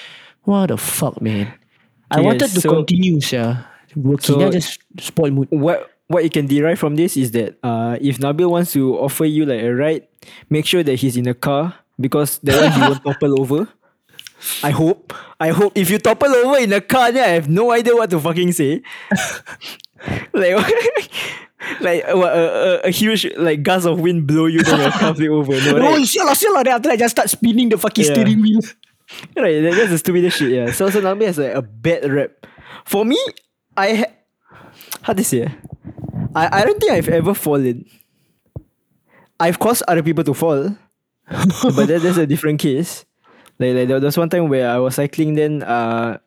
[0.43, 1.53] what the fuck, man?
[2.11, 3.63] I wanted to so- continue, yeah.
[3.95, 4.35] Working.
[4.35, 5.47] so- I just spoil mood.
[5.51, 9.25] What what you can derive from this is that uh, if Nabil wants to offer
[9.25, 10.07] you like a ride,
[10.49, 13.67] make sure that he's in a car because that one he won't topple over.
[14.61, 15.13] I hope.
[15.39, 18.09] I hope if you topple over in a car, then I have no idea what
[18.11, 18.81] to fucking say.
[20.33, 20.55] like,
[21.81, 25.15] like what, a, a, a huge like gust of wind blow you, then your car
[25.15, 25.51] flip over.
[25.53, 26.05] No, Oh, right?
[26.07, 26.51] shit shit.
[26.53, 28.13] Then after I just start spinning the fucking Yeah.
[28.13, 28.59] steering wheel.
[29.37, 30.51] right, that- that's the stupidest shit.
[30.51, 30.71] Yeah.
[30.71, 32.45] So so Nabil has like a bad rep.
[32.85, 33.17] For me,
[33.77, 34.13] I ha-
[35.01, 35.47] how to say?
[36.35, 37.85] I I don't think I've ever fallen.
[39.39, 40.75] I've caused other people to fall,
[41.75, 43.05] but that, that's a different case.
[43.59, 46.17] Like like there was one time where I was cycling, then uh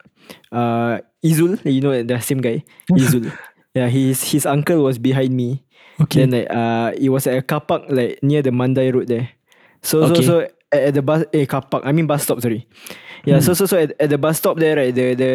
[0.52, 3.32] uh Izul, you know the same guy, Izul.
[3.74, 5.64] yeah, his his uncle was behind me.
[6.00, 6.26] Okay.
[6.26, 9.30] Then like uh it was at a car park like near the Mandai road there.
[9.82, 10.22] So Okay.
[10.22, 10.34] so so
[10.72, 12.68] at, at the bus eh car park, I mean bus stop, sorry.
[13.24, 15.32] Yeah, so so so at, at the bus stop there, right, the the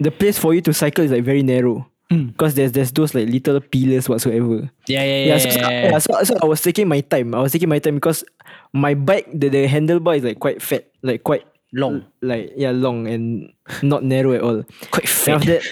[0.00, 1.84] the place for you to cycle is like very narrow.
[2.08, 4.70] Because there's there's those like little pillars whatsoever.
[4.86, 7.34] Yeah, yeah, Yeah, so, so, yeah, so, so I was taking my time.
[7.34, 8.24] I was taking my time because
[8.72, 12.04] my bike, the, the handlebar is like quite fat, like quite Long.
[12.22, 14.62] like yeah, long and not narrow at all.
[14.92, 15.36] Quite fat.
[15.36, 15.62] after that,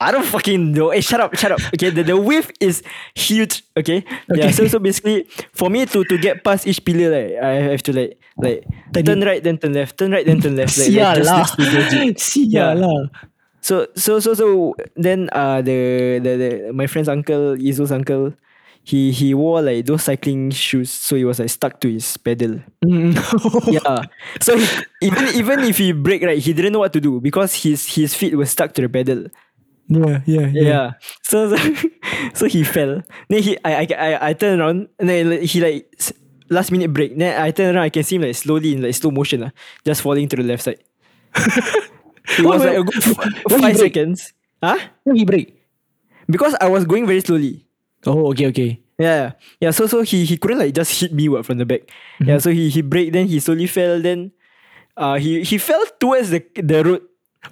[0.00, 0.90] I don't fucking know.
[0.90, 1.60] Hey, shut up, shut up.
[1.74, 2.82] Okay, the, the width is
[3.14, 3.62] huge.
[3.76, 4.48] Okay, yeah.
[4.48, 4.52] Okay.
[4.52, 7.92] So so basically, for me to to get past each pillar, like I have to
[7.92, 8.64] like like
[9.04, 10.76] Turn right then turn left, turn right then turn left.
[10.78, 12.16] Like, like just, just it.
[12.16, 13.06] Sial Yeah.
[13.60, 18.32] So so so so then uh the the, the my friend's uncle, Izul's uncle,
[18.82, 22.60] he he wore like those cycling shoes, so he was like stuck to his pedal.
[22.84, 23.12] Mm.
[23.72, 24.04] yeah.
[24.40, 24.66] So he,
[25.02, 28.14] even even if he brake right, he didn't know what to do because his his
[28.14, 29.26] feet were stuck to the pedal.
[29.88, 30.90] yeah, yeah, Yeah.
[31.22, 31.56] So so,
[32.34, 33.02] so he fell.
[33.28, 35.86] Then he I I I, I turned around and then he like
[36.48, 37.16] last minute break.
[37.16, 39.50] Then I turn around, I can see him like slowly in like slow motion, uh,
[39.84, 40.80] just falling to the left side.
[42.38, 44.32] it was like a good f- five seconds.
[44.62, 44.78] Huh?
[45.12, 45.56] He break?
[46.28, 47.66] Because I was going very slowly.
[48.06, 48.80] Oh, okay, okay.
[48.98, 49.70] Yeah, yeah.
[49.72, 51.88] So so he he couldn't like just hit me what from the back.
[52.20, 52.36] Yeah.
[52.38, 53.12] So he he break.
[53.12, 54.00] Then he slowly fell.
[54.00, 54.32] Then,
[54.96, 57.02] uh, he he fell towards the the road.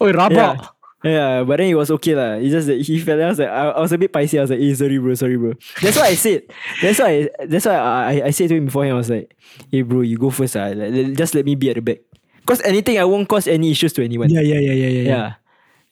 [0.00, 0.32] Oh, rabak.
[0.32, 0.56] Yeah.
[0.98, 2.42] Yeah, but then it was okay lah.
[2.42, 3.22] It's just that he fell.
[3.22, 4.36] I was like, I, I was a bit pricey.
[4.36, 5.54] I was like, hey, sorry, bro, sorry, bro.
[5.80, 6.42] That's why I said.
[6.82, 7.30] That's why.
[7.38, 8.94] I, that's why I, I, I said to him beforehand.
[8.94, 9.30] I was like,
[9.70, 10.58] hey, bro, you go first.
[10.58, 12.02] Ah, like, just let me be at the back.
[12.48, 14.30] Cause anything, I won't cause any issues to anyone.
[14.32, 15.02] Yeah, yeah, yeah, yeah, yeah.
[15.04, 15.32] Yeah.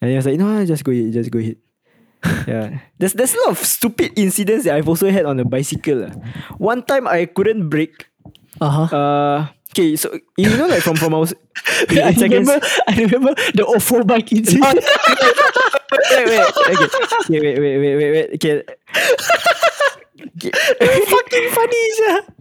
[0.01, 1.57] And he was like, no, just go ahead, just go ahead.
[2.49, 2.79] yeah.
[2.97, 6.09] There's there's a lot of stupid incidents that I've also had on a bicycle.
[6.57, 8.09] One time I couldn't brake.
[8.59, 8.89] Uh-huh.
[8.89, 12.49] Uh okay, so you know like from from our in, I seconds.
[12.49, 14.81] remember, I remember the Ofo bike incident.
[15.93, 16.89] wait, wait, okay.
[17.21, 18.29] okay, wait, wait, wait, wait, wait.
[18.33, 18.65] Okay.
[20.25, 20.51] okay.
[21.05, 22.36] fucking funny, sir.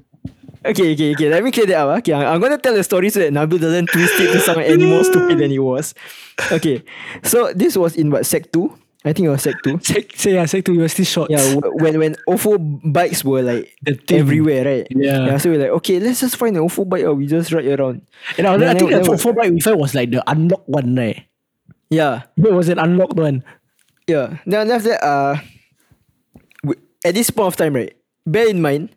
[0.71, 1.29] Okay, okay, okay.
[1.31, 1.89] Let me clear that up.
[1.89, 1.99] ah.
[1.99, 4.85] Okay, I'm, gonna tell the story so that Nabil doesn't twist it to sound any
[4.87, 5.95] more stupid than he was.
[6.53, 6.83] Okay,
[7.23, 8.75] so this was in what sec two?
[9.05, 9.79] I think it was sec two.
[9.87, 11.31] Sec, say yeah, sec two, you were still short.
[11.31, 12.59] Yeah, when when OFO
[12.93, 13.71] bikes were like
[14.11, 14.87] everywhere, right?
[14.91, 15.27] Yeah.
[15.27, 15.39] Yeah.
[15.39, 18.03] So we're like, okay, let's just find an OFO bike or we just ride around.
[18.37, 20.97] And I, Then- I think the four bike we found was like the unlocked one,
[20.97, 21.23] right?
[21.89, 23.45] Yeah, It was an unlocked one.
[24.11, 24.39] yeah.
[24.45, 25.39] Then after that, uh,
[27.05, 27.95] at this point of time, right?
[28.27, 28.91] Bear in mind,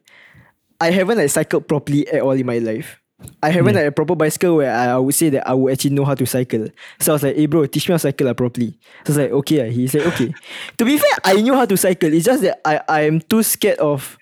[0.82, 3.02] I haven't like cycled properly at all in my life.
[3.44, 5.90] I haven't like a proper bicycle where I, I would say that I would actually
[5.92, 6.70] know how to cycle.
[7.02, 8.80] So I was like, hey bro, teach me how to cycle lah properly.
[9.04, 9.72] So I was like, okay.
[9.72, 10.34] He's like, okay.
[10.78, 12.14] to be fair, I knew how to cycle.
[12.14, 14.18] It's just that I, I am too scared of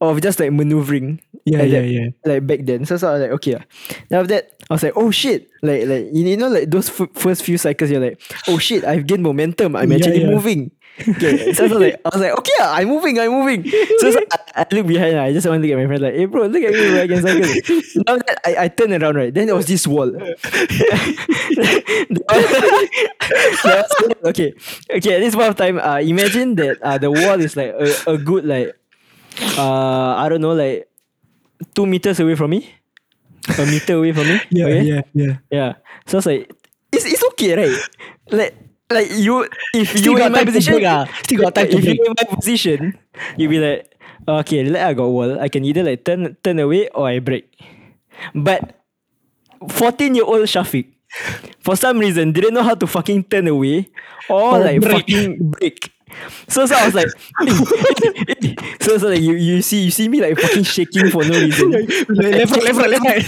[0.00, 1.20] of just like maneuvering.
[1.46, 2.06] Yeah, Like yeah, that- yeah.
[2.26, 2.84] Like back then.
[2.84, 3.54] So, so I was like, okay.
[3.54, 3.64] ah.
[4.10, 5.48] Then after that, I was like, oh shit.
[5.62, 8.84] Like like you you know like those f- first few cycles, you're like, oh shit,
[8.84, 9.74] I've gained momentum.
[9.74, 10.30] I'm Yeah, actually yeah.
[10.36, 10.70] moving.
[11.08, 11.52] Okay.
[11.56, 13.64] So, so like I was like, okay, I'm moving, I'm moving.
[14.00, 16.14] So, so I, I look behind, I just want to look at my friend like,
[16.14, 18.02] hey bro, look at me where I can cycle.
[18.06, 19.32] Now that I, I turn around, right?
[19.32, 20.10] Then there was this wall.
[24.24, 24.54] Okay.
[24.90, 27.94] Okay, at this point of time, uh, imagine that uh, the wall is like a,
[28.06, 28.74] a good like
[29.58, 30.88] uh I don't know, like
[31.74, 32.68] two meters away from me.
[33.58, 34.40] A meter away from me.
[34.62, 34.82] okay?
[34.82, 35.34] yeah, yeah.
[35.50, 35.72] Yeah.
[36.06, 36.50] So it's like
[36.92, 37.76] it's it's okay, right?
[38.30, 38.54] Like
[38.90, 41.06] like you if Still you in my position, break ah.
[41.24, 42.00] Still got time to if you break.
[42.04, 42.98] in my position,
[43.36, 43.94] you be like,
[44.28, 45.40] okay, like I got wall.
[45.40, 47.48] I can either like turn turn away or I break.
[48.34, 48.76] But
[49.68, 50.86] 14 year old Shafiq,
[51.60, 53.88] for some reason, didn't know how to fucking turn away
[54.28, 55.08] or Or like break.
[55.08, 55.90] fucking break.
[56.48, 57.08] So, so I was like,
[58.80, 61.70] so so like you you see you see me like fucking shaking for no reason.
[62.08, 63.24] left right, left right, left right.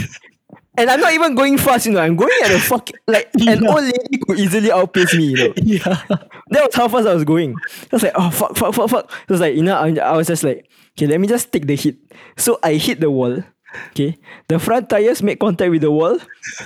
[0.78, 2.00] And I'm not even going fast, you know.
[2.00, 3.68] I'm going at a fuck like an Yeah.
[3.70, 5.54] old lady could easily outpace me, you know.
[5.62, 6.02] Yeah.
[6.50, 7.54] That was how fast I was going.
[7.56, 9.10] I was like, oh fuck, fuck, fuck, fuck.
[9.22, 11.66] It was like, you know, I, I was just like, okay, let me just take
[11.66, 11.96] the hit.
[12.36, 13.42] So I hit the wall.
[13.90, 14.16] Okay.
[14.48, 16.18] The front tires made contact with the wall.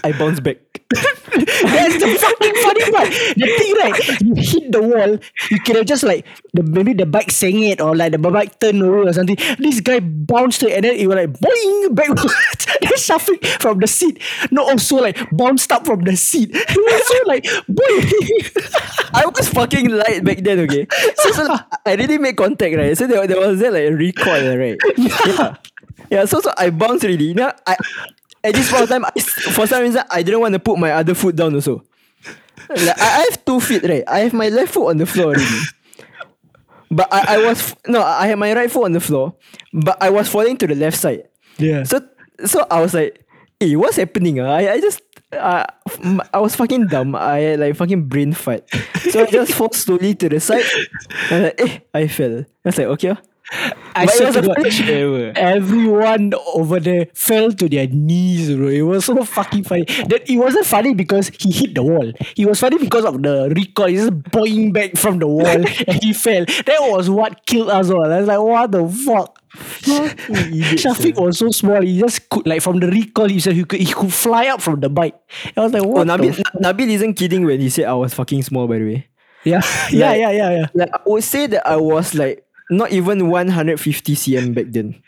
[0.04, 0.58] I bounce back.
[0.92, 3.10] That's the fucking funny part.
[3.34, 4.20] The thing, right?
[4.20, 5.18] You hit the wall.
[5.50, 8.60] You could have just like the maybe the bike sang it or like the bike
[8.60, 9.36] turned over or something.
[9.58, 12.66] This guy bounced it and then it was like boing backwards.
[12.80, 14.22] then Shafiq from the seat.
[14.50, 16.50] No, also like bounced up from the seat.
[16.54, 19.10] It was so like boing.
[19.14, 20.86] I was fucking light back then, okay?
[21.16, 22.96] So, so I really made contact, right?
[22.96, 24.78] So there, there was that like recoil, right?
[24.96, 25.22] Yeah.
[25.26, 25.56] Yeah,
[26.26, 27.34] so, so I bounced really.
[27.34, 27.76] Now, I,
[28.44, 30.90] at this point of time, I, for some reason, I didn't want to put my
[30.92, 31.82] other foot down also.
[32.68, 34.04] Like, I, I have two feet, right?
[34.06, 35.46] I have my left foot on the floor already.
[36.90, 39.34] But I, I was, no, I had my right foot on the floor,
[39.72, 41.24] but I was falling to the left side.
[41.58, 41.84] yeah.
[41.84, 42.00] So
[42.44, 43.24] so I was like,
[43.60, 44.40] hey, what's happening?
[44.40, 44.52] ah?
[44.56, 45.00] I, I just
[45.32, 45.64] uh,
[46.34, 47.14] I was fucking dumb.
[47.16, 48.68] I had like fucking brain fart.
[49.10, 50.64] So I just fall slowly to the side.
[51.30, 52.40] I was like, eh, I fell.
[52.40, 53.08] I was like, okay.
[53.10, 53.20] ah.
[53.94, 55.32] I But it swear was to the God, funniest shit ever.
[55.36, 58.68] everyone over there fell to their knees, bro.
[58.68, 59.84] It was so fucking funny.
[60.08, 62.10] That it wasn't funny because he hit the wall.
[62.36, 63.88] It was funny because of the recoil.
[63.88, 65.68] He's just boing back from the wall and
[66.02, 66.46] he fell.
[66.46, 68.10] That was what killed us all.
[68.10, 69.38] I was like, what the fuck?
[70.06, 71.82] Shafiq was so small.
[71.82, 73.28] He just could like from the recoil.
[73.28, 75.14] He said he could he could fly up from the bike.
[75.56, 76.06] I was like, Oh, what?
[76.06, 78.84] the Nabil, f- Nabil isn't kidding when he said I was fucking small, by the
[78.84, 79.06] way.
[79.44, 79.60] yeah,
[79.90, 80.66] yeah, Like- yeah, yeah, yeah.
[80.74, 82.44] Like, I would say that I was like
[82.76, 85.00] not even 150 cm back then.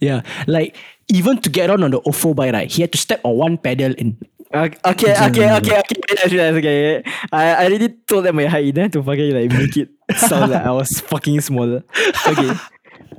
[0.00, 0.76] Yeah, like
[1.08, 2.70] even to get on on the Ofo bike, right?
[2.70, 4.16] He had to step on one pedal and
[4.54, 5.82] ah, Okay, okay, okay, okay,
[6.24, 6.50] okay.
[6.56, 7.02] Okay.
[7.32, 8.64] I, I already told them my height.
[8.64, 11.84] You to fucking like make it sound like I was fucking smaller.
[12.26, 12.50] Okay.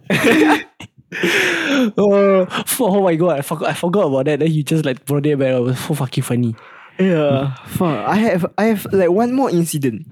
[1.98, 2.48] oh,
[2.80, 4.40] oh my god, I forgot I forgot about that.
[4.40, 5.54] Then you just like brought it back.
[5.54, 6.56] It was so fucking funny.
[7.00, 8.08] Yeah, fuck.
[8.08, 10.08] I have I have like one more incident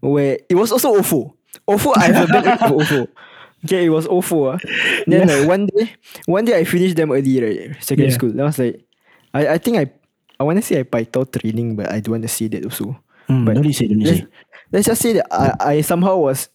[0.00, 1.34] where it was also OFO.
[1.68, 3.08] OFO, I have a bad of OFO.
[3.64, 4.54] Okay, it was OFO.
[4.54, 4.58] ah.
[5.06, 5.92] Then like one day,
[6.26, 7.76] one day I finished them early, right?
[7.82, 8.14] Secondary Yeah.
[8.18, 8.34] school.
[8.40, 8.82] I was like,
[9.34, 9.86] I, I think I
[10.40, 12.98] I want to say I paitao training, but I don't want to say that also.
[13.30, 14.26] Mm, But don't say, don't let's, say.
[14.72, 16.48] let's just say that I, I somehow was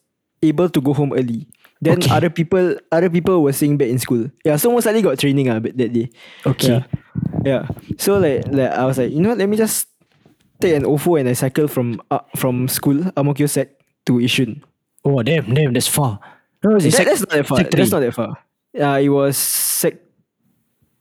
[0.43, 1.47] able to go home early.
[1.79, 2.11] Then Okay.
[2.11, 4.27] other people other people were staying back in school.
[4.43, 6.10] Yeah, so most likely got training uh, that day.
[6.45, 6.83] Okay.
[6.83, 6.83] Yeah.
[7.45, 7.63] Yeah.
[7.97, 9.87] So like like I was like, you know, what, let me just
[10.60, 13.71] take an OFO and I cycle from uh, from school, Amokyo Sec
[14.10, 14.60] to Yishun.
[15.08, 16.19] Oh damn, damn, that's far.
[16.63, 17.58] No, That, sec- that's not that far.
[17.60, 17.71] sec.
[17.71, 18.35] That's not that far.
[18.77, 19.95] Uh, it was sec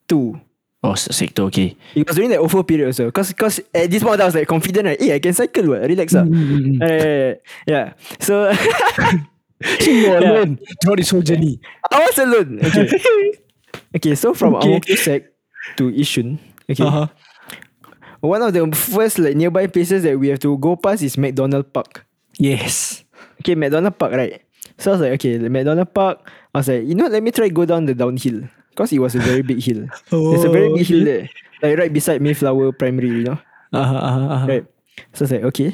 [0.07, 0.39] two.
[0.85, 1.75] Oh, se- sector, okay.
[1.97, 3.11] It was during the OFO period also.
[3.11, 5.01] Cause, cause at this point I was like confident, right?
[5.01, 5.83] Hey, I can cycle, what?
[5.83, 6.15] Relax.
[6.15, 6.23] ah.
[6.23, 7.35] Mm, Uh, yeah,
[7.67, 7.87] yeah.
[8.21, 8.47] So
[9.83, 10.31] you were Yeah.
[10.31, 11.59] alone throughout this whole journey.
[11.91, 12.61] I was alone.
[12.63, 12.87] Okay.
[13.97, 14.69] okay, so from Okay.
[14.79, 15.25] Amokyo Sec
[15.77, 16.39] to Yishun.
[16.71, 16.85] Okay.
[16.85, 17.09] Uh-huh.
[18.21, 21.73] One of the first like nearby places that we have to go past is McDonald
[21.73, 22.07] Park.
[22.39, 23.03] Yes.
[23.41, 24.43] Okay, McDonald Park, right?
[24.79, 26.29] So I was like, okay, the McDonald Park.
[26.55, 28.49] I was like, you know, let me try go down the downhill.
[28.77, 29.89] Cause it was a very big hill.
[30.11, 31.29] There's a very Oh, big hill there.
[31.63, 33.39] Like right beside Mayflower Primary, you know?
[33.73, 34.47] Uh-huh, uh-huh, uh-huh.
[34.47, 34.65] Right.
[35.15, 35.73] So it's like, okay.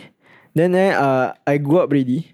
[0.55, 2.31] Then eh, uh, I go up already.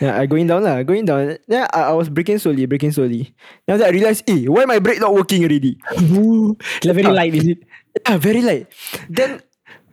[0.00, 1.34] Yeah, I going down lah, going down.
[1.48, 3.34] Then I, I was braking slowly, braking slowly.
[3.66, 5.78] Then after that I realized, eh, why my brake not working already?
[6.84, 7.58] Like very light, is it?
[8.06, 8.70] Yeah, very light.
[9.10, 9.42] Then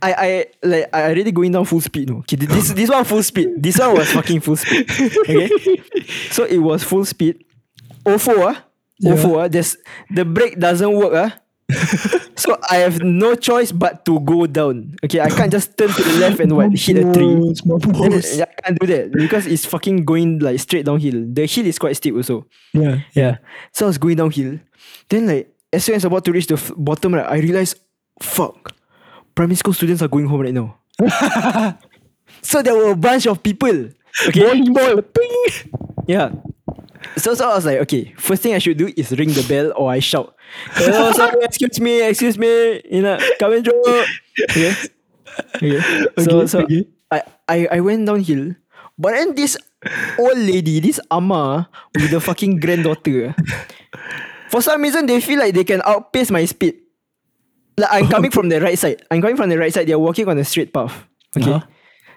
[0.02, 2.10] I I like I already going down full speed.
[2.10, 3.62] No, okay, this this one full speed.
[3.62, 4.89] This one was fucking full speed.
[4.89, 5.49] Okay,
[6.32, 7.43] so it was full speed.
[8.06, 8.66] Ofo ah,
[9.04, 9.47] Ofo ah.
[9.47, 9.78] There's
[10.10, 11.38] the brake doesn't work ah.
[12.36, 14.95] so I have no choice but to go down.
[15.06, 17.56] Okay, I can't just turn to the left and what hit a tree.
[17.56, 18.41] Small Then, balls.
[18.41, 21.24] I can't do that because it's fucking going like straight downhill.
[21.32, 22.45] The hill is quite steep also.
[22.74, 22.99] Yeah.
[23.14, 23.38] Yeah.
[23.72, 24.60] So I was going downhill.
[25.08, 27.38] Then like as soon as I was about to reach the f- bottom, right, I
[27.39, 27.80] realized,
[28.22, 28.76] fuck,
[29.36, 30.78] primary school students are going home right now.
[32.42, 33.90] so there were a bunch of people.
[34.28, 34.42] Okay.
[34.42, 35.04] Volleyball.
[36.08, 36.32] Yeah.
[37.18, 39.74] So so I was like, okay, first thing I should do is ring the bell
[39.76, 40.36] or I shout.
[40.74, 43.82] Hello, sorry, excuse me, excuse me, you know, come and through.
[44.50, 44.76] Okay.
[45.56, 45.80] Okay.
[46.20, 46.86] So Okay, so okay.
[47.10, 48.54] I, I I went downhill,
[49.00, 49.58] but then this
[50.20, 53.34] old lady, this ama with the fucking granddaughter,
[54.52, 56.81] for some reason they feel like they can outpace my speed.
[57.78, 59.04] Like I'm coming from the right side.
[59.12, 59.88] I'm coming from the right side.
[59.88, 61.06] They're walking on a straight path.
[61.38, 61.52] Okay.
[61.52, 61.66] Uh-huh.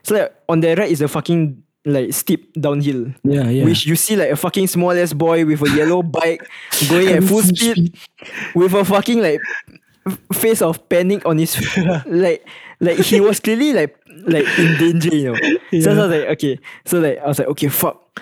[0.02, 3.12] So like on the right is a fucking like steep downhill.
[3.22, 3.64] Yeah, yeah.
[3.64, 6.46] Which you see like a fucking small ass boy with a yellow bike
[6.88, 7.96] going at full speed
[8.54, 9.40] with a fucking like
[10.32, 11.56] face of panic on his
[12.06, 12.46] like
[12.80, 13.96] like he was clearly like
[14.26, 15.38] like in danger, you know.
[15.72, 16.58] So, so I was like, okay.
[16.84, 18.20] So like I was like, okay, fuck.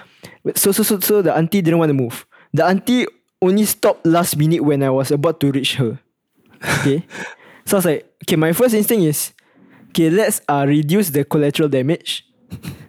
[0.56, 2.26] So so so so the auntie didn't want to move.
[2.52, 3.06] The auntie
[3.40, 5.98] only stopped last minute when I was about to reach her.
[6.70, 7.06] Okay.
[7.66, 9.32] so I was like, okay, my first instinct is,
[9.90, 12.26] okay, let's uh reduce the collateral damage.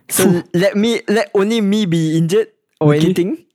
[0.09, 2.47] So let me let only me be injured
[2.79, 2.95] or Okay.
[2.95, 3.45] anything,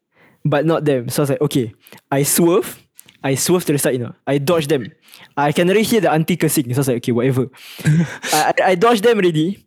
[0.45, 1.09] but not them.
[1.09, 1.75] So I was like, okay,
[2.11, 2.83] I swerve,
[3.23, 4.93] I swerve to the side, you know, I dodge them.
[5.37, 6.67] I can already hear the auntie cursing.
[6.75, 7.49] So I was like, okay, whatever.
[8.33, 9.67] I, I I dodge them already.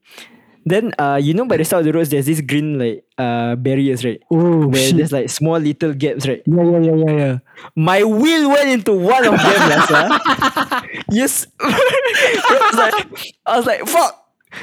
[0.64, 3.56] Then uh, you know, by the side of the roads, there's this green like uh
[3.56, 4.22] barriers, right?
[4.30, 4.98] Oh, Where shit.
[4.98, 6.42] there's like small little gaps, right?
[6.46, 7.38] Yeah, yeah, yeah, yeah, yeah.
[7.76, 10.84] My wheel went into one of them, Lasa.
[11.12, 11.48] yes.
[11.60, 14.18] I was like, I was like, fuck.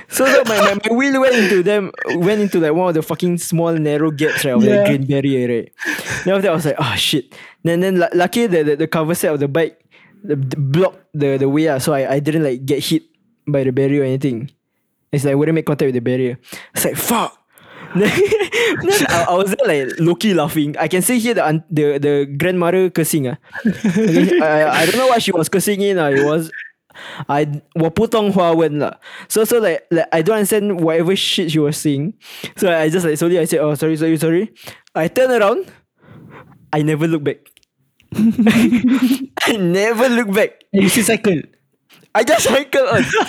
[0.09, 3.03] So, so my, my, my wheel went into them, went into like one of the
[3.03, 4.82] fucking small narrow gaps, right, of Yeah.
[4.82, 5.72] the green barrier, right.
[6.24, 7.34] Then after that, I was like, oh shit.
[7.64, 9.80] Then then lu- lucky the, the, the cover set of the bike
[10.22, 13.03] the, the blocked the, the way, ah, so I, I didn't like get hit
[13.46, 14.51] by the barrier or anything.
[15.12, 16.39] It's like I wouldn't make contact with the barrier.
[16.74, 17.38] It's like fuck.
[17.95, 18.10] then
[18.82, 20.74] then I, I was there like low-key laughing.
[20.80, 23.28] I can see here the aunt- the the grandmother cursing.
[23.30, 25.99] Ah, okay, I, I don't know what she was cursing in.
[26.01, 26.49] Ah, it was
[27.30, 27.45] I
[27.76, 28.97] 我不懂华文 lah.
[29.30, 32.14] So so like like I don't understand whatever shit she was saying.
[32.58, 34.54] So I just like slowly I said oh sorry sorry sorry.
[34.95, 35.70] I turn around.
[36.74, 37.45] I never look back.
[39.45, 40.66] I never look back.
[40.74, 41.41] And you still cycle.
[42.14, 43.05] I just cycle on.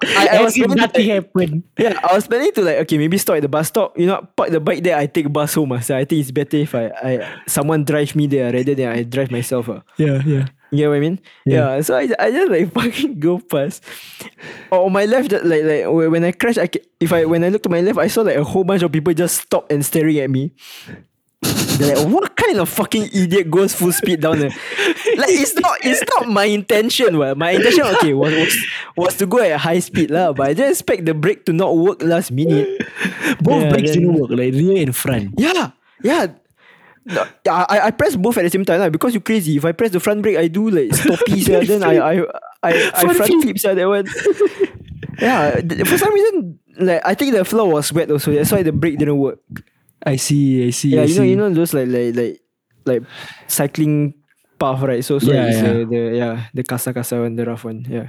[0.00, 1.62] I, I was planning to, nothing like, happened.
[1.78, 3.98] yeah, I was planning to like okay, maybe stop at the bus stop.
[3.98, 4.96] You know, park the bike there.
[4.96, 5.72] I take bus home.
[5.72, 5.80] ah.
[5.80, 9.02] So I think it's better if I, I someone drive me there rather than I
[9.02, 9.68] drive myself.
[9.68, 9.82] ah.
[9.96, 10.46] Yeah, yeah.
[10.70, 11.18] You get what I mean?
[11.46, 11.80] Yeah.
[11.80, 13.82] so I, I just like fucking go past.
[14.70, 16.68] On my left, like like wh- when I crash, I
[17.00, 18.92] if I when I look to my left, I saw like a whole bunch of
[18.92, 20.52] people just stop and staring at me.
[21.42, 24.50] They're like, what kind of fucking idiot goes full speed down there?
[24.50, 27.16] Like it's not it's not my intention.
[27.18, 28.54] Well, my intention okay was, was
[28.96, 31.76] was to go at high speed lah, but I just expect the brake to not
[31.76, 32.82] work last minute.
[33.40, 35.38] Both Yeah, brakes didn't work, like rear and front.
[35.38, 35.70] Yeah,
[36.02, 36.26] yeah.
[37.48, 39.56] I, I- press both at the same time lah because you're crazy.
[39.56, 41.46] If I press the front brake, I do like stoppies.
[41.50, 42.12] yeah, then I I
[42.62, 44.06] I, I Front front flips yeah, that one.
[45.22, 48.34] yeah, for some reason, like I think the floor was wet also.
[48.34, 49.38] That's why the brake didn't work.
[50.04, 50.90] I see, I see.
[50.94, 52.40] Yeah, I you know, you know those like like like
[52.86, 53.02] like
[53.46, 54.14] cycling
[54.58, 55.04] path, right?
[55.04, 55.70] So so Yeah, it's yeah.
[55.70, 57.84] uh, the yeah the kasa kasa one, the rough one.
[57.88, 58.08] Yeah,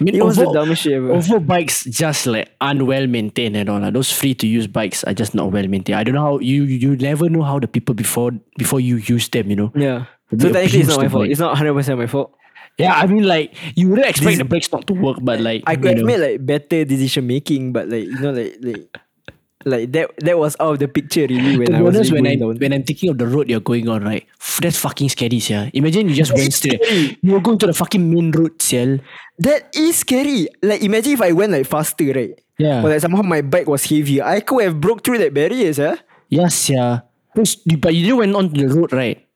[0.00, 1.08] I mean, it was the Ofo- dumbest shit ever.
[1.12, 3.80] Ofo bikes just like unwell maintained and all.
[3.80, 3.90] lah.
[3.90, 5.98] Those free to use bikes are just not well maintained.
[5.98, 9.28] I don't know how you you never know how the people before before you use
[9.28, 9.50] them.
[9.50, 9.70] You know.
[9.74, 10.06] yeah.
[10.30, 11.22] So technically, it's abuse not my fault.
[11.26, 11.30] bike.
[11.34, 12.30] It's not hundred percent my fault.
[12.78, 15.66] Yeah, I mean like you wouldn't expect This- the brakes not to work, but like
[15.66, 16.06] I you could have know.
[16.06, 18.86] made like better decision making, but like you know, like like
[19.64, 22.26] like that that was out of the picture really when to I was honest, when
[22.26, 22.60] I going down.
[22.60, 24.26] when I'm thinking of the road you're going on, right?
[24.60, 25.68] That's fucking scary, yeah.
[25.74, 26.80] Imagine you just went straight.
[27.22, 28.96] You're going to the fucking main road, yeah.
[29.38, 30.48] That is scary.
[30.62, 32.38] Like imagine if I went like faster, right?
[32.58, 32.82] Yeah.
[32.84, 34.24] Or like somehow my bike was heavier.
[34.24, 35.96] I could have broke through that barriers, huh?
[36.28, 37.00] Yes, yeah.
[37.34, 39.26] But you didn't went on the road, right?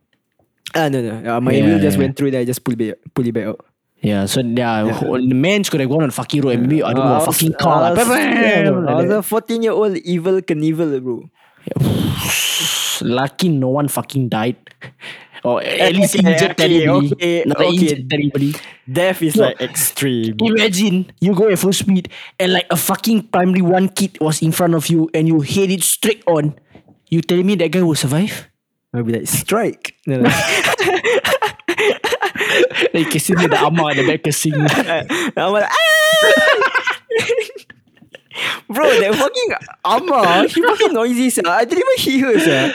[0.75, 1.37] Ah no no.
[1.37, 2.03] Uh, my Yeah, wheel just yeah.
[2.05, 2.41] went through there.
[2.41, 3.64] I just pull it back, pull it back out.
[4.05, 6.82] Yeah, so yeah, whole- the man's could have gone on the fucking road and maybe
[6.82, 7.82] I don't know, Uh, a I fucking car.
[7.84, 11.30] I like, was, yeah, I was a 14 year old evil Knievel, bro.
[13.02, 14.57] Lucky no one fucking died.
[15.42, 17.12] or at least Okay, injured okay, terribly.
[17.12, 17.68] okay, Not okay.
[17.68, 18.55] injured terribly.
[18.90, 19.44] Death is No.
[19.48, 20.36] like extreme.
[20.40, 24.52] Imagine you go at full speed and like a fucking primary one kid was in
[24.52, 26.55] front of you and you hit it straight on.
[27.09, 28.48] You telling me that guy will survive?
[28.92, 29.94] I'll be like strike.
[30.07, 30.30] No, no.
[32.95, 34.55] Like you see the amma at the back cursing.
[34.55, 37.01] I'm like, "Ah!"
[38.68, 39.51] Bro, that fucking
[39.84, 41.42] Amma, she fucking noisy, sir.
[41.47, 42.74] I didn't even hear her, sir.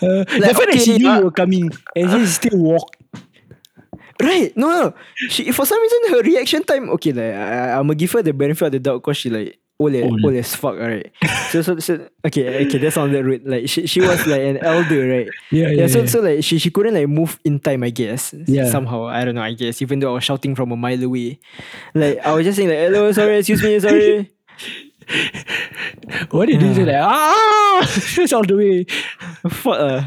[0.00, 2.96] Uh, the fact that she okay, knew uh, you were coming and she still walk.
[4.20, 4.54] Right?
[4.56, 4.94] No, no.
[5.28, 6.90] She for some reason her reaction time.
[6.90, 9.58] Okay, like I, I'm gonna give her the benefit of the doubt because she like
[9.78, 10.24] old, Old.
[10.24, 11.10] old as fuck, right?
[11.50, 13.46] so, so, so okay, okay, that's on that route.
[13.46, 15.28] Like she, she was like an elder, right?
[15.50, 16.06] Yeah, yeah, So, yeah.
[16.06, 18.34] so like she, she couldn't like move in time, I guess.
[18.46, 18.66] Yeah.
[18.70, 19.42] Somehow, I don't know.
[19.42, 21.38] I guess even though I was shouting from a mile away,
[21.94, 24.30] like I was just saying like, hello, sorry, excuse me, sorry.
[26.30, 26.84] What did you do?
[26.84, 27.80] Like, ah!
[28.18, 28.84] It's all the way.
[29.48, 30.02] Fuck uh.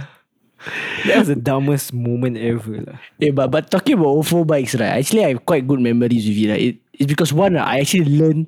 [1.08, 2.86] That was the dumbest moment ever.
[2.86, 3.02] lah.
[3.18, 5.02] Yeah, but, but talking about OFO bikes, right?
[5.02, 6.50] Actually, I have quite good memories with it.
[6.54, 6.62] Right?
[6.62, 8.46] It, it's because one, I actually learned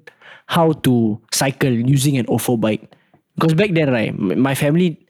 [0.53, 2.85] how to cycle using an OFO bike.
[3.33, 5.01] Because back then, right, my family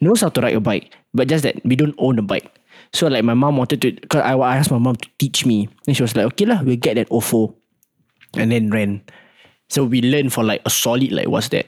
[0.00, 2.50] knows how to ride a bike, but just that we don't own a bike.
[2.92, 5.68] So like my mom wanted to, cause I, I asked my mom to teach me.
[5.86, 7.54] and she was like, okay lah, we'll get that OFO.
[8.34, 9.02] And then ran.
[9.68, 11.66] So we learned for like a solid, like what's that?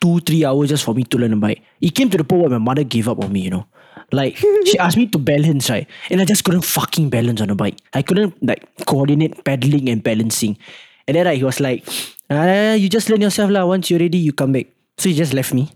[0.00, 1.62] Two, three hours just for me to learn a bike.
[1.80, 3.66] It came to the point where my mother gave up on me, you know.
[4.10, 5.86] Like she asked me to balance, right?
[6.10, 7.78] And I just couldn't fucking balance on a bike.
[7.92, 10.58] I couldn't like coordinate pedaling and balancing.
[11.06, 11.86] And then right, he was like,
[12.30, 13.66] ah, you just learn yourself lah.
[13.66, 14.66] Once you're ready, you come back.
[14.98, 15.70] So he just left me.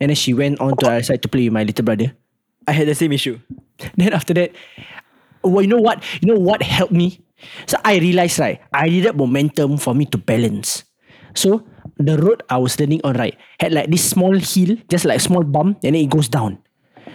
[0.00, 2.12] And then she went on to the other side to play with my little brother.
[2.66, 3.38] I had the same issue.
[3.96, 4.52] Then after that,
[5.42, 6.02] well, you know what?
[6.20, 7.22] You know what helped me?
[7.66, 10.84] So I realized, right, I needed momentum for me to balance.
[11.34, 11.66] So
[11.98, 15.22] the road I was standing on, right, had like this small hill, just like a
[15.22, 16.58] small bump, and then it goes down.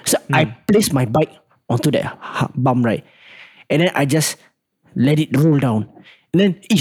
[0.04, 1.32] So I placed my bike
[1.70, 2.20] onto that
[2.56, 3.04] bump, right,
[3.70, 4.36] and then I just
[4.96, 5.88] let it roll down.
[6.34, 6.76] And then, eh,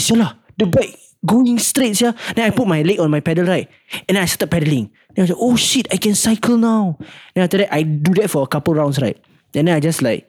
[0.59, 2.13] the bike going straight, yeah.
[2.35, 3.69] Then I put my leg on my pedal, right,
[4.09, 4.91] and I started pedaling.
[5.15, 6.99] Then I was like, oh shit, I can cycle now.
[7.35, 9.17] Then after that, I do that for a couple rounds, right.
[9.55, 10.29] And then I just like,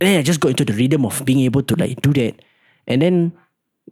[0.00, 2.42] then I just got into the rhythm of being able to like do that.
[2.86, 3.32] And then,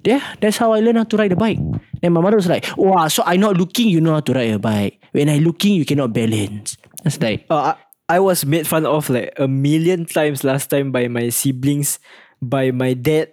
[0.05, 1.59] yeah, that's how I learned how to ride a bike.
[2.03, 4.51] Then my mother was like, wow, so I not looking, you know how to ride
[4.51, 5.01] a bike.
[5.13, 6.77] When I looking, you cannot balance.
[7.05, 7.75] That's like, Uh,
[8.09, 12.01] I, I was made fun of like a million times last time by my siblings,
[12.43, 13.33] by my dad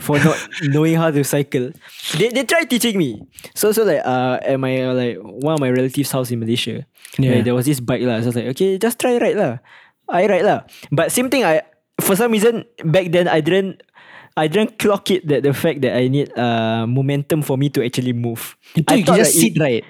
[0.00, 0.34] for not
[0.72, 1.70] knowing how to cycle.
[2.16, 3.20] They they tried teaching me.
[3.54, 6.82] So so like uh at my uh, like one of my relatives' house in Malaysia.
[7.20, 7.38] Yeah.
[7.40, 8.18] like, there was this bike lah.
[8.24, 9.60] So I was like, okay, just try ride lah.
[10.08, 10.64] I ride lah.
[10.90, 11.44] But same thing.
[11.44, 11.62] I
[12.00, 13.84] for some reason back then I didn't.
[14.38, 17.82] I didn't clock it that the fact that I need uh momentum for me to
[17.82, 18.54] actually move.
[18.78, 19.84] you, I you thought just like sit it- right.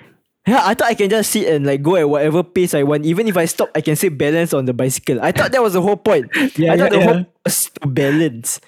[0.51, 3.07] Yeah, I thought I can just sit and like go at whatever pace I want.
[3.07, 5.23] Even if I stop, I can say balance on the bicycle.
[5.23, 6.27] I thought that was the whole point.
[6.59, 7.13] Yeah, I thought yeah, the whole yeah.
[7.23, 8.61] point was to balance.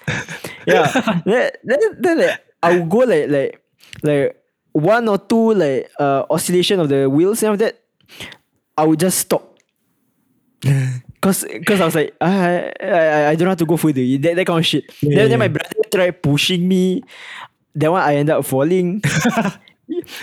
[0.65, 0.87] yeah.
[1.25, 3.61] then, then, then like I would go like like
[4.01, 4.39] like
[4.71, 7.83] one or two like uh oscillation of the wheels and after that
[8.77, 9.59] I would just stop.
[11.23, 14.01] Cause, cause I was like, I, I, I don't have to go further.
[14.17, 14.83] That, that kind of shit.
[15.01, 15.27] Yeah, then, yeah.
[15.29, 17.01] then my brother tried pushing me.
[17.73, 19.01] Then one I end up falling.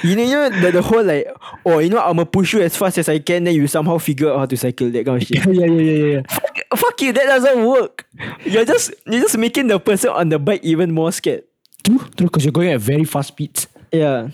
[0.03, 1.27] you know, you know the, the whole like,
[1.65, 3.45] oh, you know, I'm gonna push you as fast as I can.
[3.45, 4.91] Then you somehow figure out how to cycle.
[4.91, 5.45] That kind of shit.
[5.47, 6.23] yeah, yeah, yeah, yeah.
[6.29, 7.13] fuck, fuck you.
[7.13, 8.07] That doesn't work.
[8.45, 11.45] You're just you're just making the person on the bike even more scared.
[11.85, 13.67] True, true, because you're going at very fast speeds.
[13.93, 14.29] Yeah.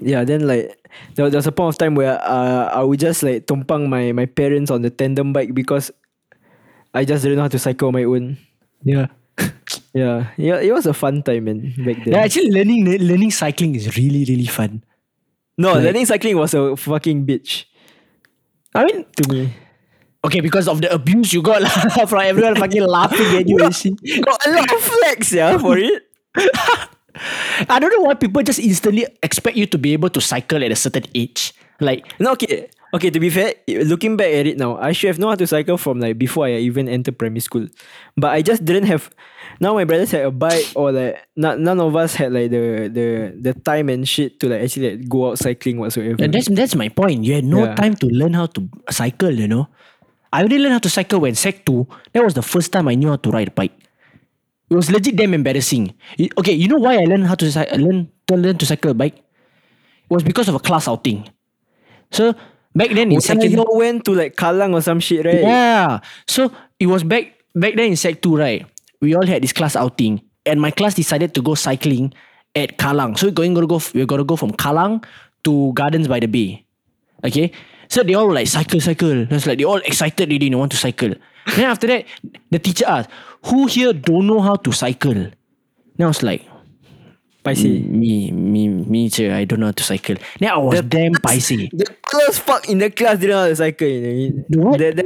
[0.00, 0.76] Yeah, then like
[1.14, 4.12] there, there was a point of time where uh, I would just like tumpang my,
[4.12, 5.90] my parents on the tandem bike because
[6.92, 8.38] I just didn't know how to cycle on my own.
[8.82, 9.06] Yeah.
[9.94, 10.30] Yeah.
[10.36, 12.14] Yeah, it was a fun time man back then.
[12.14, 14.82] Yeah, actually learning learning cycling is really, really fun.
[15.58, 17.64] no, like- learning cycling was a fucking bitch
[18.74, 19.54] I mean, to me.
[20.26, 21.62] okay, because of the abuse you got
[22.10, 23.58] from everyone fucking laughing at you.
[23.58, 26.02] Got a lot of flex, yeah, for it.
[27.70, 30.72] I don't know why people just instantly expect you to be able to cycle at
[30.72, 31.54] a certain age.
[31.78, 32.68] Like, No, okay.
[32.94, 35.46] Okay, to be fair, looking back at it now, I should have known how to
[35.50, 37.66] cycle from like before I even entered primary school.
[38.16, 39.10] But I just didn't have
[39.58, 42.86] now my brothers had a bike or like not, none of us had like the
[42.86, 46.22] the the time and shit to like actually like, go out cycling whatsoever.
[46.22, 47.24] and that's that's my point.
[47.26, 47.74] You had no Yeah.
[47.74, 48.62] time to learn how to
[48.94, 49.34] cycle.
[49.34, 49.66] You know,
[50.32, 51.90] I only learned how to cycle when sec two.
[52.14, 53.74] That was the first time I knew how to ride a bike.
[54.70, 55.90] It was legit damn embarrassing.
[56.38, 59.18] Okay, you know why I learned how to learn to learn to cycle a bike?
[59.18, 61.26] It was because of a class outing.
[62.14, 62.34] So
[62.74, 65.40] back then in second you went to like Kalang or some shit, right?
[65.40, 66.00] Yeah.
[66.26, 68.66] So it was back back then in sec two, right?
[69.00, 72.14] We all had this class outing, and my class decided to go cycling
[72.54, 73.18] at Kalang.
[73.18, 73.80] So we're going to go.
[73.94, 75.04] We're gonna go from Kalang
[75.44, 76.64] to Gardens by the Bay.
[77.24, 77.52] Okay.
[77.88, 79.26] So they all like cycle, cycle.
[79.26, 80.30] That's like they all excited.
[80.30, 81.14] They want to cycle.
[81.56, 82.06] then after that,
[82.50, 83.10] the teacher asked,
[83.46, 86.42] "Who here don't know how to cycle?" Then I was like,
[87.44, 87.84] Paisi.
[87.84, 89.32] "Me, me, me, sir.
[89.34, 91.68] I don't know how to cycle." Then I was damn paisy.
[91.72, 93.86] The tallest fuck in the class didn't know how to cycle.
[93.88, 94.62] You know?
[94.70, 94.78] What?
[94.78, 95.02] The, the,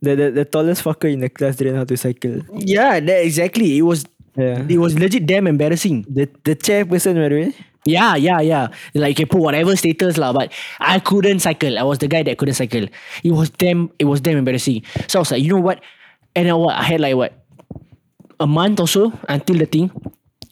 [0.00, 2.40] the, the, the tallest fucker in the class didn't know how to cycle.
[2.54, 3.76] Yeah, that exactly.
[3.78, 4.04] It was,
[4.36, 4.62] Yeah.
[4.68, 6.06] it was legit damn embarrassing.
[6.08, 7.54] The the chairperson, by the way.
[7.86, 8.68] Yeah, yeah, yeah.
[8.94, 11.78] Like you put whatever status lah, but I couldn't cycle.
[11.78, 12.86] I was the guy that couldn't cycle.
[13.22, 14.82] It was damn, it was damn embarrassing.
[15.06, 15.82] So I was like, you know what?
[16.34, 16.76] And then what?
[16.76, 17.34] I had like what
[18.40, 19.90] a month or so until the thing.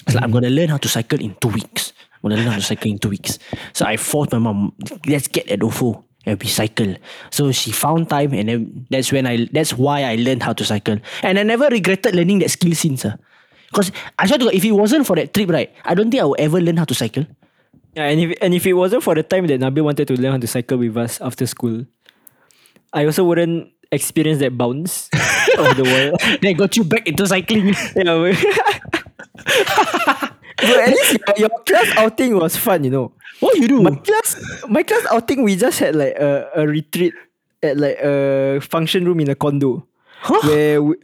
[0.03, 1.93] I was like, I'm gonna learn how to cycle in two weeks.
[2.15, 3.39] I'm gonna learn how to cycle in two weeks.
[3.73, 4.75] So I forced my mom,
[5.07, 6.95] let's get at Ofo and we cycle.
[7.31, 10.65] So she found time, and then that's when I, that's why I learned how to
[10.65, 10.99] cycle.
[11.23, 13.07] And I never regretted learning that skill since.
[13.69, 16.27] Because I swear to if it wasn't for that trip, right, I don't think I
[16.27, 17.27] would ever learn how to cycle.
[17.95, 20.33] Yeah, and if and if it wasn't for the time that Nabil wanted to learn
[20.33, 21.85] how to cycle with us after school,
[22.93, 25.09] I also wouldn't experience that bounce
[25.59, 26.39] of the wall.
[26.41, 27.69] They got you back into cycling.
[27.95, 28.37] yeah, but,
[30.57, 33.13] but at least your, your class outing was fun, you know.
[33.41, 33.83] what you do?
[33.83, 34.37] My class,
[34.69, 37.15] my class outing, we just had like a, a retreat
[37.63, 39.87] at like a function room in a condo,
[40.45, 40.97] where we,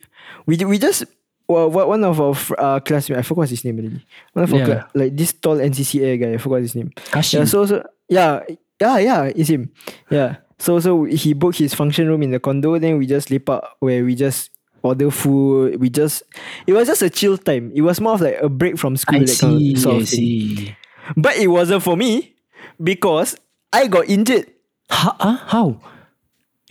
[0.46, 1.04] we we just
[1.48, 4.04] well, one of our uh, classmates, I forgot his name already.
[4.32, 4.64] One of our Yeah.
[4.66, 6.90] cla- like this tall NCCA guy, I forgot his name.
[7.10, 7.38] Kashim.
[7.40, 8.42] Yeah, so so yeah,
[8.80, 9.70] yeah, yeah, it's him.
[10.10, 10.36] Yeah.
[10.58, 12.78] So so he booked his function room in the condo.
[12.78, 14.50] Then we just lepak where we just
[14.82, 15.80] order food.
[15.80, 16.22] We just
[16.66, 17.72] it was just a chill time.
[17.74, 19.22] It was more of like a break from school.
[19.22, 20.76] I that kind of see, sort I see.
[21.16, 22.34] But it wasn't for me
[22.82, 23.36] because
[23.72, 24.46] I got injured.
[24.90, 25.16] How?
[25.18, 25.36] Huh?
[25.46, 25.80] How?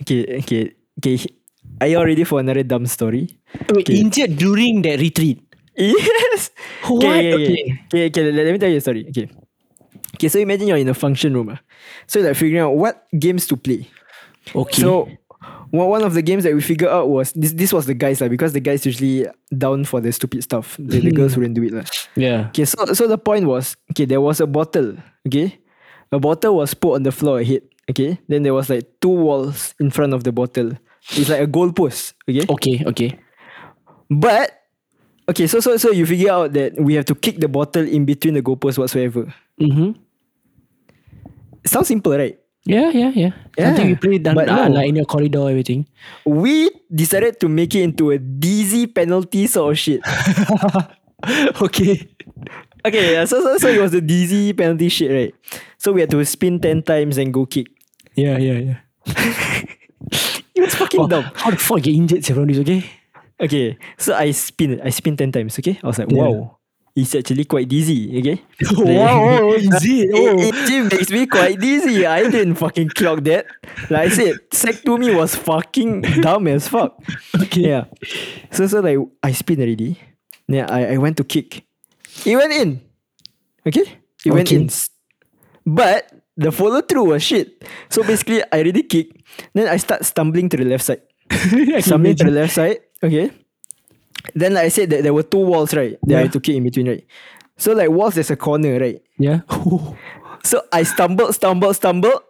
[0.02, 1.18] Okay, okay, okay.
[1.80, 3.38] Are you all ready for another dumb story?
[3.70, 5.42] Wait, injured during that retreat.
[5.78, 6.50] Yes.
[6.90, 7.06] What?
[7.06, 7.52] Okay, okay, okay.
[7.54, 7.70] Okay.
[7.86, 9.06] okay, okay, let, let me tell you a story.
[9.10, 9.30] Okay.
[10.18, 11.50] Okay, so imagine you're in a function room.
[11.54, 11.60] ah.
[12.10, 13.86] So you're like figuring out what games to play.
[14.54, 14.82] Okay.
[14.82, 15.06] So
[15.70, 18.20] one one of the games that we figured out was this this was the guys
[18.20, 20.74] like because the guys usually down for the stupid stuff.
[20.78, 21.72] The, the girls wouldn't do it.
[21.72, 21.86] lah.
[22.18, 22.48] yeah.
[22.50, 24.96] Okay, so so the point was okay, there was a bottle.
[25.26, 25.60] Okay.
[26.10, 27.62] A bottle was put on the floor ahead.
[27.90, 28.18] Okay.
[28.26, 30.72] Then there was like two walls in front of the bottle.
[31.14, 32.14] It's like a goalpost.
[32.28, 32.44] Okay.
[32.48, 32.76] Okay.
[32.88, 33.10] Okay.
[34.10, 34.56] But
[35.28, 38.04] okay, so so so you figure out that we have to kick the bottle in
[38.08, 39.28] between the goalposts whatsoever.
[39.60, 40.00] Mm-hmm.
[41.66, 42.38] Sounds simple, right?
[42.64, 43.30] Yeah, yeah, yeah.
[43.56, 44.74] Yeah, Something you play down, but uh, no.
[44.74, 45.86] like in your corridor, everything.
[46.26, 50.00] We decided to make it into a DZ penalty sort of shit.
[51.62, 52.08] okay.
[52.86, 55.34] Okay, yeah, so, so so it was the DZ penalty shit, right?
[55.78, 57.66] So we had to spin ten times and go kick.
[58.14, 58.78] Yeah, yeah, yeah.
[60.54, 61.24] It was fucking Oh, dumb.
[61.34, 62.58] how the fuck get injured from this?
[62.58, 62.82] Okay.
[63.40, 65.58] Okay, so I spin I spin ten times.
[65.58, 66.18] Okay, I was like, Yeah.
[66.22, 66.57] wow,
[66.98, 68.18] it's actually quite dizzy.
[68.18, 68.42] Okay,
[68.74, 70.10] wow, is it?
[70.10, 72.02] It, it actually makes me quite dizzy.
[72.06, 73.46] I didn't fucking clock that.
[73.88, 76.98] Like I said, sec to me was fucking dumb as fuck.
[77.38, 77.70] Okay.
[77.70, 77.84] Yeah.
[78.50, 79.94] So so like I spin already.
[80.48, 81.62] Then I, I went to kick.
[82.26, 82.80] It went in.
[83.66, 83.84] Okay?
[84.24, 84.56] It went Okay.
[84.56, 84.70] in.
[85.66, 87.62] But the follow through was shit.
[87.90, 89.12] So basically I already kick.
[89.54, 91.02] Then I start stumbling to the left side.
[91.84, 92.80] stumbling to the left side.
[93.02, 93.30] Okay.
[94.34, 95.98] Then like I said that there were two walls, right?
[96.02, 96.22] That I Yeah.
[96.24, 97.04] had to kick in between, right?
[97.56, 99.02] So like walls there's a corner, right?
[99.18, 99.40] Yeah.
[100.44, 102.22] So I stumbled, stumbled, stumbled.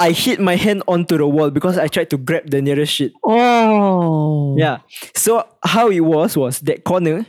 [0.00, 3.12] I hit my hand onto the wall because I tried to grab the nearest shit.
[3.22, 4.56] oh.
[4.58, 4.78] Yeah.
[5.14, 7.26] So how it was was that corner,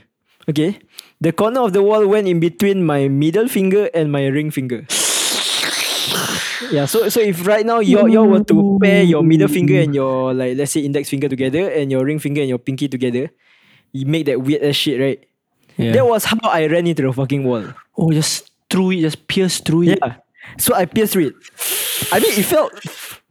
[0.49, 0.79] okay?
[1.19, 4.87] The corner of the wall went in between my middle finger and my ring finger.
[6.69, 9.95] Yeah, so so if right now you you were to pair your middle finger and
[9.95, 13.31] your like let's say index finger together and your ring finger and your pinky together,
[13.91, 15.19] you make that weird ass shit, right?
[15.77, 15.93] Yeah.
[15.93, 17.65] That was how I ran into the fucking wall.
[17.97, 19.99] oh, just through it, just pierce through it.
[20.01, 20.21] Yeah.
[20.57, 21.35] So I pierced through it.
[22.11, 22.73] I mean, it felt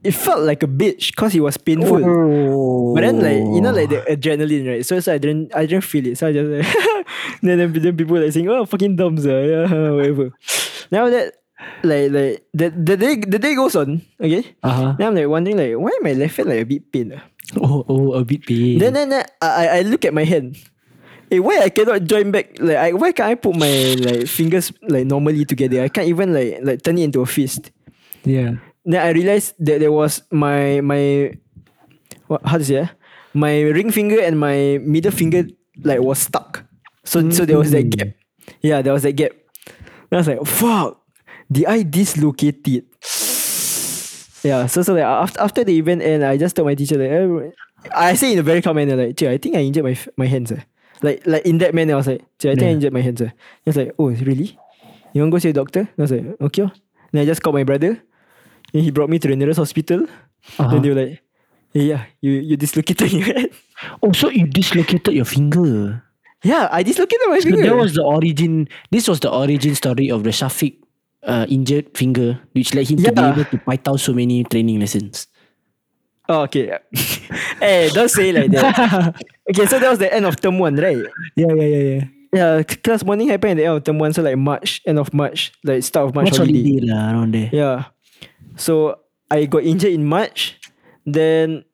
[0.03, 2.01] it felt like a bitch because it was painful.
[2.03, 2.95] Oh.
[2.95, 4.87] But then like you know like the adrenaline right.
[4.87, 6.19] So so I didn't I didn't feel it.
[6.19, 7.07] So I just like
[7.43, 9.67] then, then then people like saying oh fucking dumb sir.
[9.69, 10.31] yeah whatever.
[10.91, 11.35] Now that
[11.83, 14.57] like like the the day the day goes on okay.
[14.63, 14.95] Uh-huh.
[14.99, 17.15] Then I'm like wondering like why my left hand like a bit pain.
[17.17, 17.25] ah?
[17.57, 18.79] Oh, oh, a bit pain.
[18.79, 20.57] Then then, then I I look at my hand.
[21.31, 22.59] Hey, why I cannot join back?
[22.59, 25.83] Like, I, why can't I put my like fingers like normally together?
[25.83, 27.71] I can't even like like turn it into a fist.
[28.27, 28.59] yeah.
[28.83, 31.37] Then I realized that there was my my
[32.27, 32.91] what how to say ah?
[33.35, 35.47] my ring finger and my middle finger
[35.85, 36.65] like was stuck.
[37.05, 38.17] So so there was that gap.
[38.63, 39.33] Yeah, there was that gap.
[40.11, 41.00] Then I was like, fuck,
[41.51, 42.85] did I dislocate it?
[44.43, 47.13] Yeah, so so like after after the event and I just told my teacher like
[47.13, 47.51] eh,
[47.95, 50.25] I say in a very calm manner like, "Cher, I think I injured my my
[50.25, 50.65] hands." eh."
[51.03, 53.21] Like like in that manner, I was like, "Cher, I think I injured my hands."
[53.21, 53.29] eh."
[53.65, 54.57] He was like, "Oh, really?
[55.13, 56.73] You want to go see a doctor?" And I was like, "Okay." oh."
[57.13, 58.01] Then I just called my brother.
[58.73, 60.07] And he brought me to the nearest hospital.
[60.57, 60.69] Uh-huh.
[60.73, 61.21] Then they were like,
[61.75, 63.51] yeah, you you dislocated your head.
[64.03, 66.01] Oh, so you dislocated your finger.
[66.43, 67.67] Yeah, I dislocated my So finger.
[67.69, 68.69] that was the origin.
[68.91, 70.77] This was the origin story of the Shafiq
[71.23, 73.33] uh, injured finger, which led him to be Yeah.
[73.33, 75.27] able to fight out so many training lessons.
[76.29, 76.79] oh, okay.
[77.61, 79.17] hey, don't say like that.
[79.51, 81.03] okay, so that was the end of term one, right?
[81.37, 82.05] Yeah, yeah, yeah, yeah.
[82.33, 85.11] Yeah, class morning happened at the end of term one, so like March, end of
[85.13, 86.63] March, like start of March Much holiday.
[86.63, 87.51] holiday lah around there.
[87.51, 87.91] Yeah.
[88.55, 90.55] So I got injured in March.
[91.03, 91.65] Then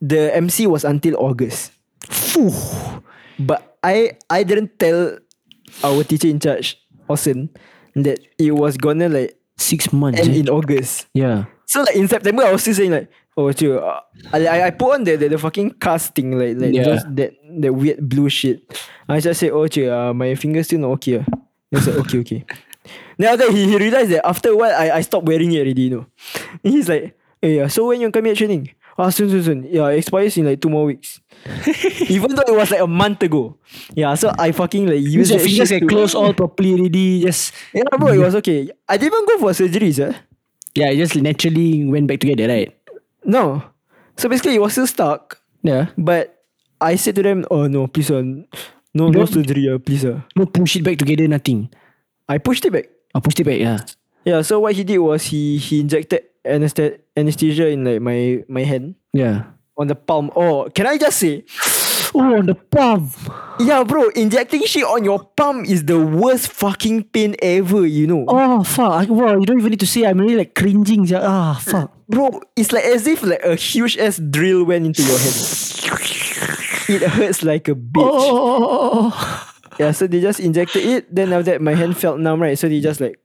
[0.00, 1.72] the MC was until August.
[2.06, 2.54] Phew.
[3.42, 5.18] But I I didn't tell
[5.82, 6.78] our teacher in charge,
[7.10, 7.50] Austin,
[7.94, 10.18] that it was gonna like Six months.
[10.20, 10.38] end eh?
[10.40, 11.06] in August.
[11.14, 11.44] Yeah.
[11.66, 14.00] So like in September I was still saying like, oh chill, uh,
[14.32, 16.84] I, I I put on the, the, the fucking cast thing like like Yeah.
[16.84, 18.62] those, that that weird blue shit.
[19.08, 21.18] I just said, oh chill, uh, my fingers still not okay.
[21.18, 21.24] Uh.
[21.70, 22.44] He said, okay, okay.
[23.18, 25.82] Then after he, he realized that after a while I, I stopped wearing it already,
[25.82, 26.06] you know.
[26.64, 28.70] And he's like, hey, uh, so when you coming at training?
[29.00, 29.60] Ah, soon, soon, soon.
[29.64, 31.20] Yeah, it expires in like two more weeks.
[32.12, 33.56] Even though it was like a month ago.
[33.96, 37.22] Yeah, so I fucking like Use your fingers can close all properly already.
[37.24, 38.68] Just Yeah, bro, it was okay.
[38.88, 40.12] I didn't even go for surgery, sir.
[40.76, 42.76] yeah, it just naturally went back together, right?
[43.24, 43.62] No.
[44.20, 45.40] So basically, it was still stuck.
[45.64, 45.88] Yeah.
[45.96, 46.36] But
[46.80, 48.44] I said to them, oh no, please, uh, no,
[48.92, 50.04] no Don't- surgery, uh, please.
[50.04, 50.20] Uh.
[50.36, 51.70] No push it back together, nothing.
[52.28, 52.88] I pushed it back.
[53.14, 53.80] I pushed it back, yeah.
[54.28, 58.62] Yeah, so what he did was he he injected anesthe- anesthesia in like my my
[58.64, 59.44] hand Yeah.
[59.76, 60.30] on the palm.
[60.36, 61.44] Oh, can I just say,
[62.14, 63.08] Oh, on the palm.
[63.60, 67.86] yeah, bro, injecting shit on your palm is the worst fucking pain ever.
[67.86, 68.92] You know, Oh fuck!
[68.92, 70.04] I, wow, you don't even need to say.
[70.04, 71.06] I'm really like cringing.
[71.06, 71.20] sia.
[71.22, 71.94] Ah fuck.
[72.10, 75.38] bro, it's like as if like a huge ass drill went into your head.
[76.90, 78.02] It hurts like a bitch.
[78.02, 79.14] Oh.
[79.78, 81.14] Yeah, so they just injected it.
[81.14, 82.58] Then after that, my hand felt numb, right?
[82.58, 83.16] So they just like,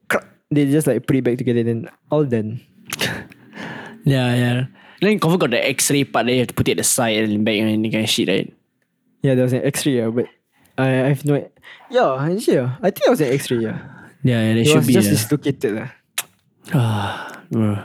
[0.50, 1.64] they just like put it back together.
[1.64, 2.60] Then all done.
[4.04, 4.66] Yeah, yeah.
[5.00, 6.26] Then confirm got the X-ray part.
[6.26, 8.10] Then you have to put it at the side and back and that kind of
[8.10, 8.52] shit, right?
[9.22, 10.26] Yeah, there was an X-ray, yeah, but
[10.78, 11.36] I, I have no.
[11.90, 13.58] Yeah, actually, yeah, I think it was an X-ray.
[13.58, 13.78] Yeah,
[14.22, 14.54] Yeah, yeah.
[14.54, 14.92] That it should was be.
[14.94, 15.14] just yeah.
[15.16, 15.72] dislocated.
[15.74, 15.88] lah.
[16.74, 17.76] Ah, bro.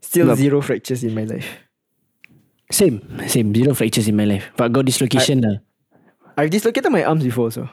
[0.00, 1.46] Still zero fractures in my life.
[2.70, 3.54] Same, same.
[3.54, 5.58] Zero fractures in my life, but got dislocation lah.
[6.36, 7.68] I've dislocated my arms before, so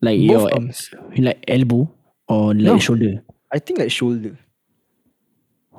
[0.00, 0.90] Like both your arms.
[1.18, 1.90] like elbow
[2.28, 2.78] or like No.
[2.78, 3.22] shoulder.
[3.52, 4.38] I think like shoulder.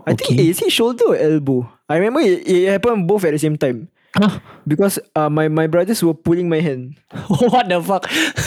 [0.08, 0.47] I think Okay.
[0.47, 1.70] eh, is it shoulder or elbow?
[1.89, 4.39] I remember it, it happened both at the same time Huh?
[4.68, 6.99] because uh, my my brothers were pulling my hand.
[7.52, 8.04] what the fuck?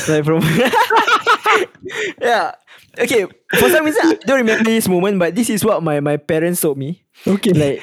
[0.09, 0.45] like from
[2.21, 2.53] yeah
[2.99, 3.27] okay
[3.59, 6.61] for some reason I don't remember this moment but this is what my my parents
[6.61, 7.53] told me Okay.
[7.53, 7.81] like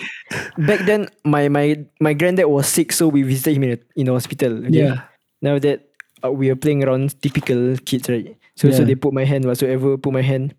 [0.57, 4.05] back then my my my granddad was sick so we visited him in, a, in
[4.07, 4.86] the hospital okay?
[4.86, 5.01] Yeah.
[5.41, 5.89] now that
[6.24, 8.93] uh, we are playing around typical kids right so so Yeah.
[8.93, 10.53] they put my hand whatsoever put my hand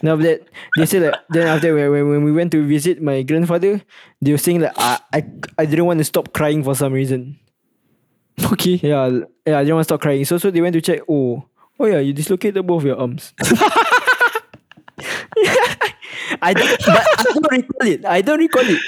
[0.00, 0.48] now after that
[0.80, 3.84] they said like then after when, when, when we went to visit my grandfather
[4.24, 5.20] they were saying like I, I
[5.60, 7.36] I didn't want to stop crying for some reason
[8.52, 8.80] Okay.
[8.82, 10.24] yeah, yeah, I didn't want to stop crying.
[10.24, 11.00] So so they went to check.
[11.08, 11.44] Oh,
[11.78, 13.34] oh yeah, you dislocated both your arms.
[16.40, 18.04] I don't, but I don't recall it.
[18.06, 18.80] I don't recall it.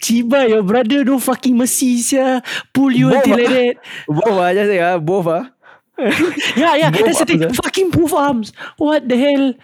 [0.00, 2.42] Ciba, your brother no fucking mercy, sia.
[2.72, 3.42] Pull you Both until ah.
[3.42, 3.76] like that.
[4.06, 5.50] Both ah, just say ah, both ah.
[6.56, 6.90] Yeah, yeah.
[6.90, 7.52] Both that's the thing.
[7.52, 8.52] Fucking both arms.
[8.76, 9.54] What the hell?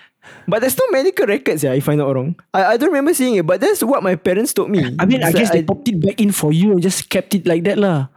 [0.49, 2.35] But there's no medical records, yeah, if I'm not wrong.
[2.53, 4.97] I, I don't remember seeing it, but that's what my parents told me.
[4.99, 7.35] I mean, I guess like they popped it back in for you and just kept
[7.35, 8.09] it like that lah.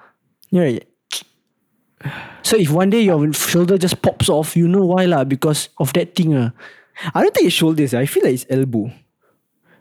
[0.51, 0.87] Right.
[2.43, 5.23] So if one day your shoulder just pops off, you know why lah?
[5.25, 6.51] Because of that thing ah.
[7.13, 7.93] I don't think it's shoulders.
[7.93, 8.89] I feel like it's elbow.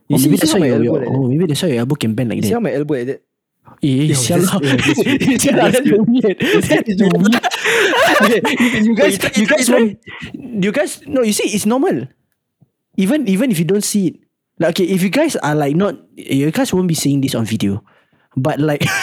[0.08, 1.94] You Or see, maybe that's how why your, elbow oh, maybe that's why your elbow
[1.94, 3.22] can bend like You see how my elbow like that?
[3.84, 4.56] Eh, Yo, sial lah.
[5.36, 6.36] Sial lah, that's weird.
[6.40, 7.16] That's weird.
[8.16, 8.40] Okay,
[8.80, 9.66] you guys, you guys,
[10.32, 12.08] you guys, no, you see, it's normal.
[12.96, 14.14] Even even if you don't see it,
[14.58, 17.44] like okay, if you guys are like not, you guys won't be seeing this on
[17.44, 17.84] video,
[18.36, 18.84] but like.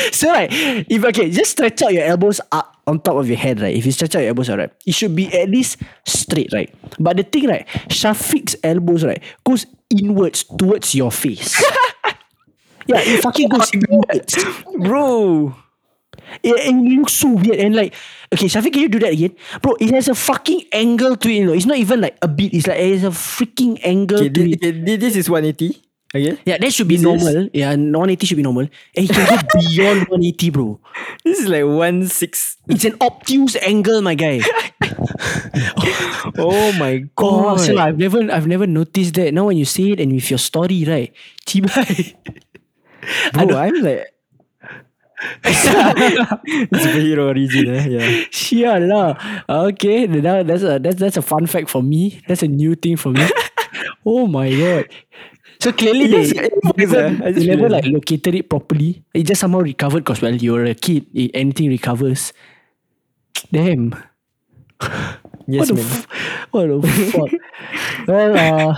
[0.12, 0.48] so right,
[0.88, 3.74] if okay, just stretch out your elbows up on top of your head, right?
[3.74, 6.72] If you stretch out your elbows, out, right, it should be at least straight, right?
[6.98, 11.60] But the thing, right, Shafiq's elbows, right, goes inwards towards your face.
[12.86, 14.44] yeah, it fucking goes inwards.
[14.78, 15.54] Bro.
[16.44, 17.92] It, and it looks so weird and like
[18.32, 21.32] okay Shafiq can you do that again bro it has a fucking angle to it
[21.34, 24.18] you know it's not even like a bit it's like it has a freaking angle
[24.18, 25.82] Okay, to thi- it okay, thi- this is 180.
[26.10, 26.34] Okay.
[26.44, 28.66] yeah that should be This is- normal yeah 180 should be normal
[28.98, 29.38] and it can go
[29.70, 30.80] beyond 180 bro
[31.22, 32.56] This is like one six.
[32.66, 34.40] it's an obtuse angle my guy
[36.36, 37.60] Oh my oh god.
[37.62, 40.38] so I've never I've never noticed that now when you say it and with your
[40.42, 41.14] story right
[41.46, 42.14] Chibai
[43.32, 44.10] Bro, I'm like
[46.74, 47.84] Superhero origin eh.
[47.88, 48.08] Yeah.
[48.32, 49.16] Sial lah.
[49.68, 52.20] Okay, now that's a that's that's a fun fact for me.
[52.26, 53.24] That's a new thing for me.
[54.06, 54.88] oh my god.
[55.60, 57.30] So clearly Yes, they, it is, never, eh.
[57.32, 59.02] They never like located it properly.
[59.12, 61.06] It just somehow recovered because well you're a kid.
[61.16, 62.32] i- Anything recovers.
[63.52, 63.92] Damn.
[65.46, 66.06] Yes, what the f-
[66.52, 67.30] what the fuck?
[68.08, 68.32] well,
[68.70, 68.72] uh,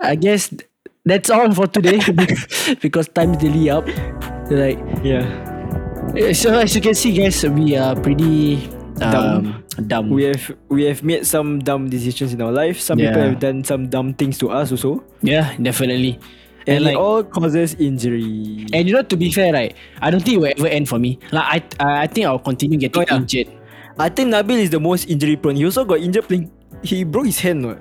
[0.00, 0.54] I guess
[1.04, 1.98] that's all for today
[2.82, 3.86] because time's really up.
[4.50, 5.26] Like yeah.
[6.14, 8.68] Uh, So as you can see, guys, we are pretty
[9.02, 9.64] um, dumb.
[9.78, 12.80] We have we have made some dumb decisions in our life.
[12.80, 15.04] Some people have done some dumb things to us also.
[15.22, 16.18] yeah, definitely.
[16.66, 18.66] And, And it like, all causes injury.
[18.74, 19.72] and you know, to be fair, right?
[20.02, 21.18] I don't think it will ever end for me.
[21.32, 23.16] Like, I, I think I'll continue getting Oh, yeah.
[23.16, 23.48] injured.
[23.98, 25.56] I think Nabil is the most injury prone.
[25.56, 26.50] He also got injured playing.
[26.82, 27.64] He broke his hand.
[27.64, 27.80] What?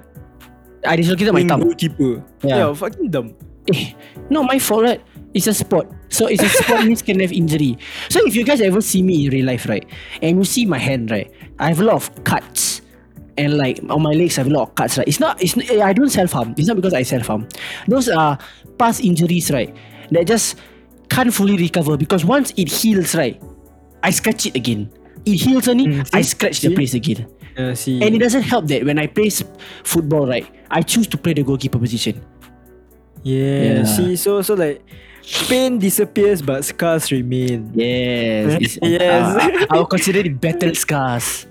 [0.88, 1.62] I dislocated my thumb.
[1.68, 2.24] goalkeeper.
[2.44, 2.58] Yeah.
[2.70, 3.36] yeah, fucking dumb.
[3.74, 3.92] Eh,
[4.30, 5.02] not my fault, right?
[5.34, 5.92] It's a sport.
[6.08, 7.78] So it's a sport means can have injury.
[8.08, 9.84] So if you guys ever see me in real life, right,
[10.24, 11.28] and you see my hand, right,
[11.60, 12.82] I have a lot of cuts.
[13.38, 14.98] And like on my legs, I have a lot of cuts.
[14.98, 15.42] Right, it's not.
[15.42, 16.56] It's not, I don't self harm.
[16.58, 17.48] It's not because I self harm.
[17.88, 18.38] Those are
[18.80, 19.76] past injuries, right?
[20.12, 20.58] That just
[21.10, 23.42] can't fully recover because once it heals, right,
[24.04, 24.92] I scratch it again.
[25.26, 25.86] It heals only.
[25.88, 26.30] Mm, I see?
[26.30, 26.76] scratch the See?
[26.76, 27.28] place again.
[27.58, 28.02] Yeah, see.
[28.02, 29.30] And it doesn't help that when I play
[29.84, 32.24] football, right, I choose to play the goalkeeper position.
[33.24, 33.84] Yeah, Yeah.
[33.84, 34.82] See, so so like
[35.48, 37.72] pain disappears but scars remain.
[37.74, 38.78] Yes.
[38.82, 39.36] Yes.
[39.36, 41.46] uh, I will consider it battle scars.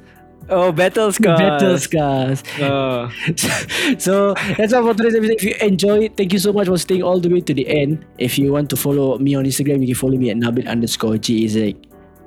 [0.49, 1.39] Oh, battle scars.
[1.41, 2.43] Battle scars.
[2.62, 3.11] Uh,
[3.99, 5.35] so that's all for today's episode.
[5.35, 7.67] If you enjoy it, thank you so much for staying all the way to the
[7.67, 8.07] end.
[8.19, 11.14] If you want to follow me on Instagram, you can follow me at Nabil underscore
[11.19, 11.75] GZ.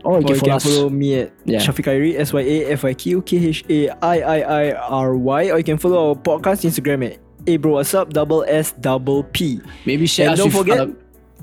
[0.03, 1.59] Or you or can you follow can follow me at Yeah.
[1.59, 4.37] Shafiq S Y A F I Q K H A I I
[4.67, 5.51] I R Y.
[5.51, 8.11] Or you can follow our podcast Instagram at Hey bro, what's up?
[8.13, 9.61] Double S double P.
[9.85, 10.87] Maybe share And us don't forget- uh,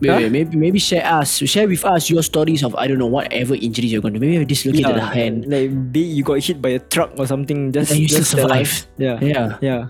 [0.00, 0.16] wait, Huh?
[0.20, 3.54] wait, maybe maybe share us share with us your stories of I don't know whatever
[3.56, 6.76] injuries you're going to maybe you dislocated a hand like be you got hit by
[6.76, 7.72] a truck or something.
[7.72, 8.70] Just and you still just tell survive.
[8.98, 9.18] Yeah.
[9.24, 9.56] Yeah.
[9.60, 9.82] Yeah.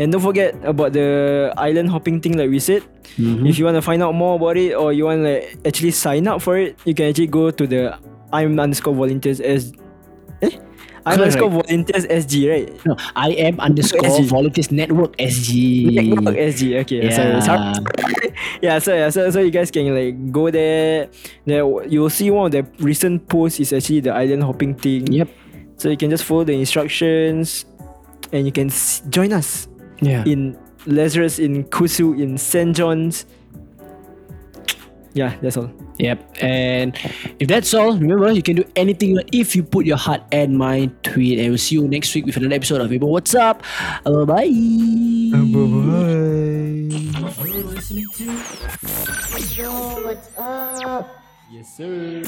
[0.00, 2.82] And don't forget about the island hopping thing like we said.
[3.20, 3.44] Mhm.
[3.46, 5.92] If you want to find out more about it or you want to like, actually
[5.92, 7.94] sign up for it, you can actually go to the
[8.32, 9.76] I'm underscore volunteers as
[11.04, 11.18] Correct.
[11.18, 12.68] underscore volunteers SG, right?
[12.86, 14.24] No, I am underscore SG.
[14.30, 15.90] volunteers network SG.
[16.14, 16.80] Network SG.
[16.82, 17.02] Okay.
[17.10, 17.40] Yeah.
[17.40, 17.72] sorry.
[18.62, 18.78] yeah.
[18.78, 19.10] So yeah.
[19.10, 21.08] So so you guys can like go there.
[21.44, 25.06] There you'll see one of the recent posts is actually the island hopping thing.
[25.10, 25.28] Yep.
[25.76, 27.66] So you can just follow the instructions,
[28.30, 29.66] and you can s- join us
[30.00, 30.22] Yeah.
[30.24, 30.54] in
[30.86, 32.74] Lazarus, in Kusu, in St.
[32.76, 33.26] John's.
[35.14, 35.70] Yeah, that's all.
[35.98, 36.38] Yep.
[36.40, 36.96] And
[37.38, 40.56] if that's all, remember you can do anything you if you put your heart and
[40.56, 41.38] mind to it.
[41.38, 43.62] And we'll see you next week with another episode of People What's Up.
[44.04, 44.44] Bye.
[44.44, 45.42] You're
[47.64, 48.24] listening to
[49.54, 49.70] Yo,
[50.02, 51.08] what's up?
[51.50, 52.22] Yes, sir.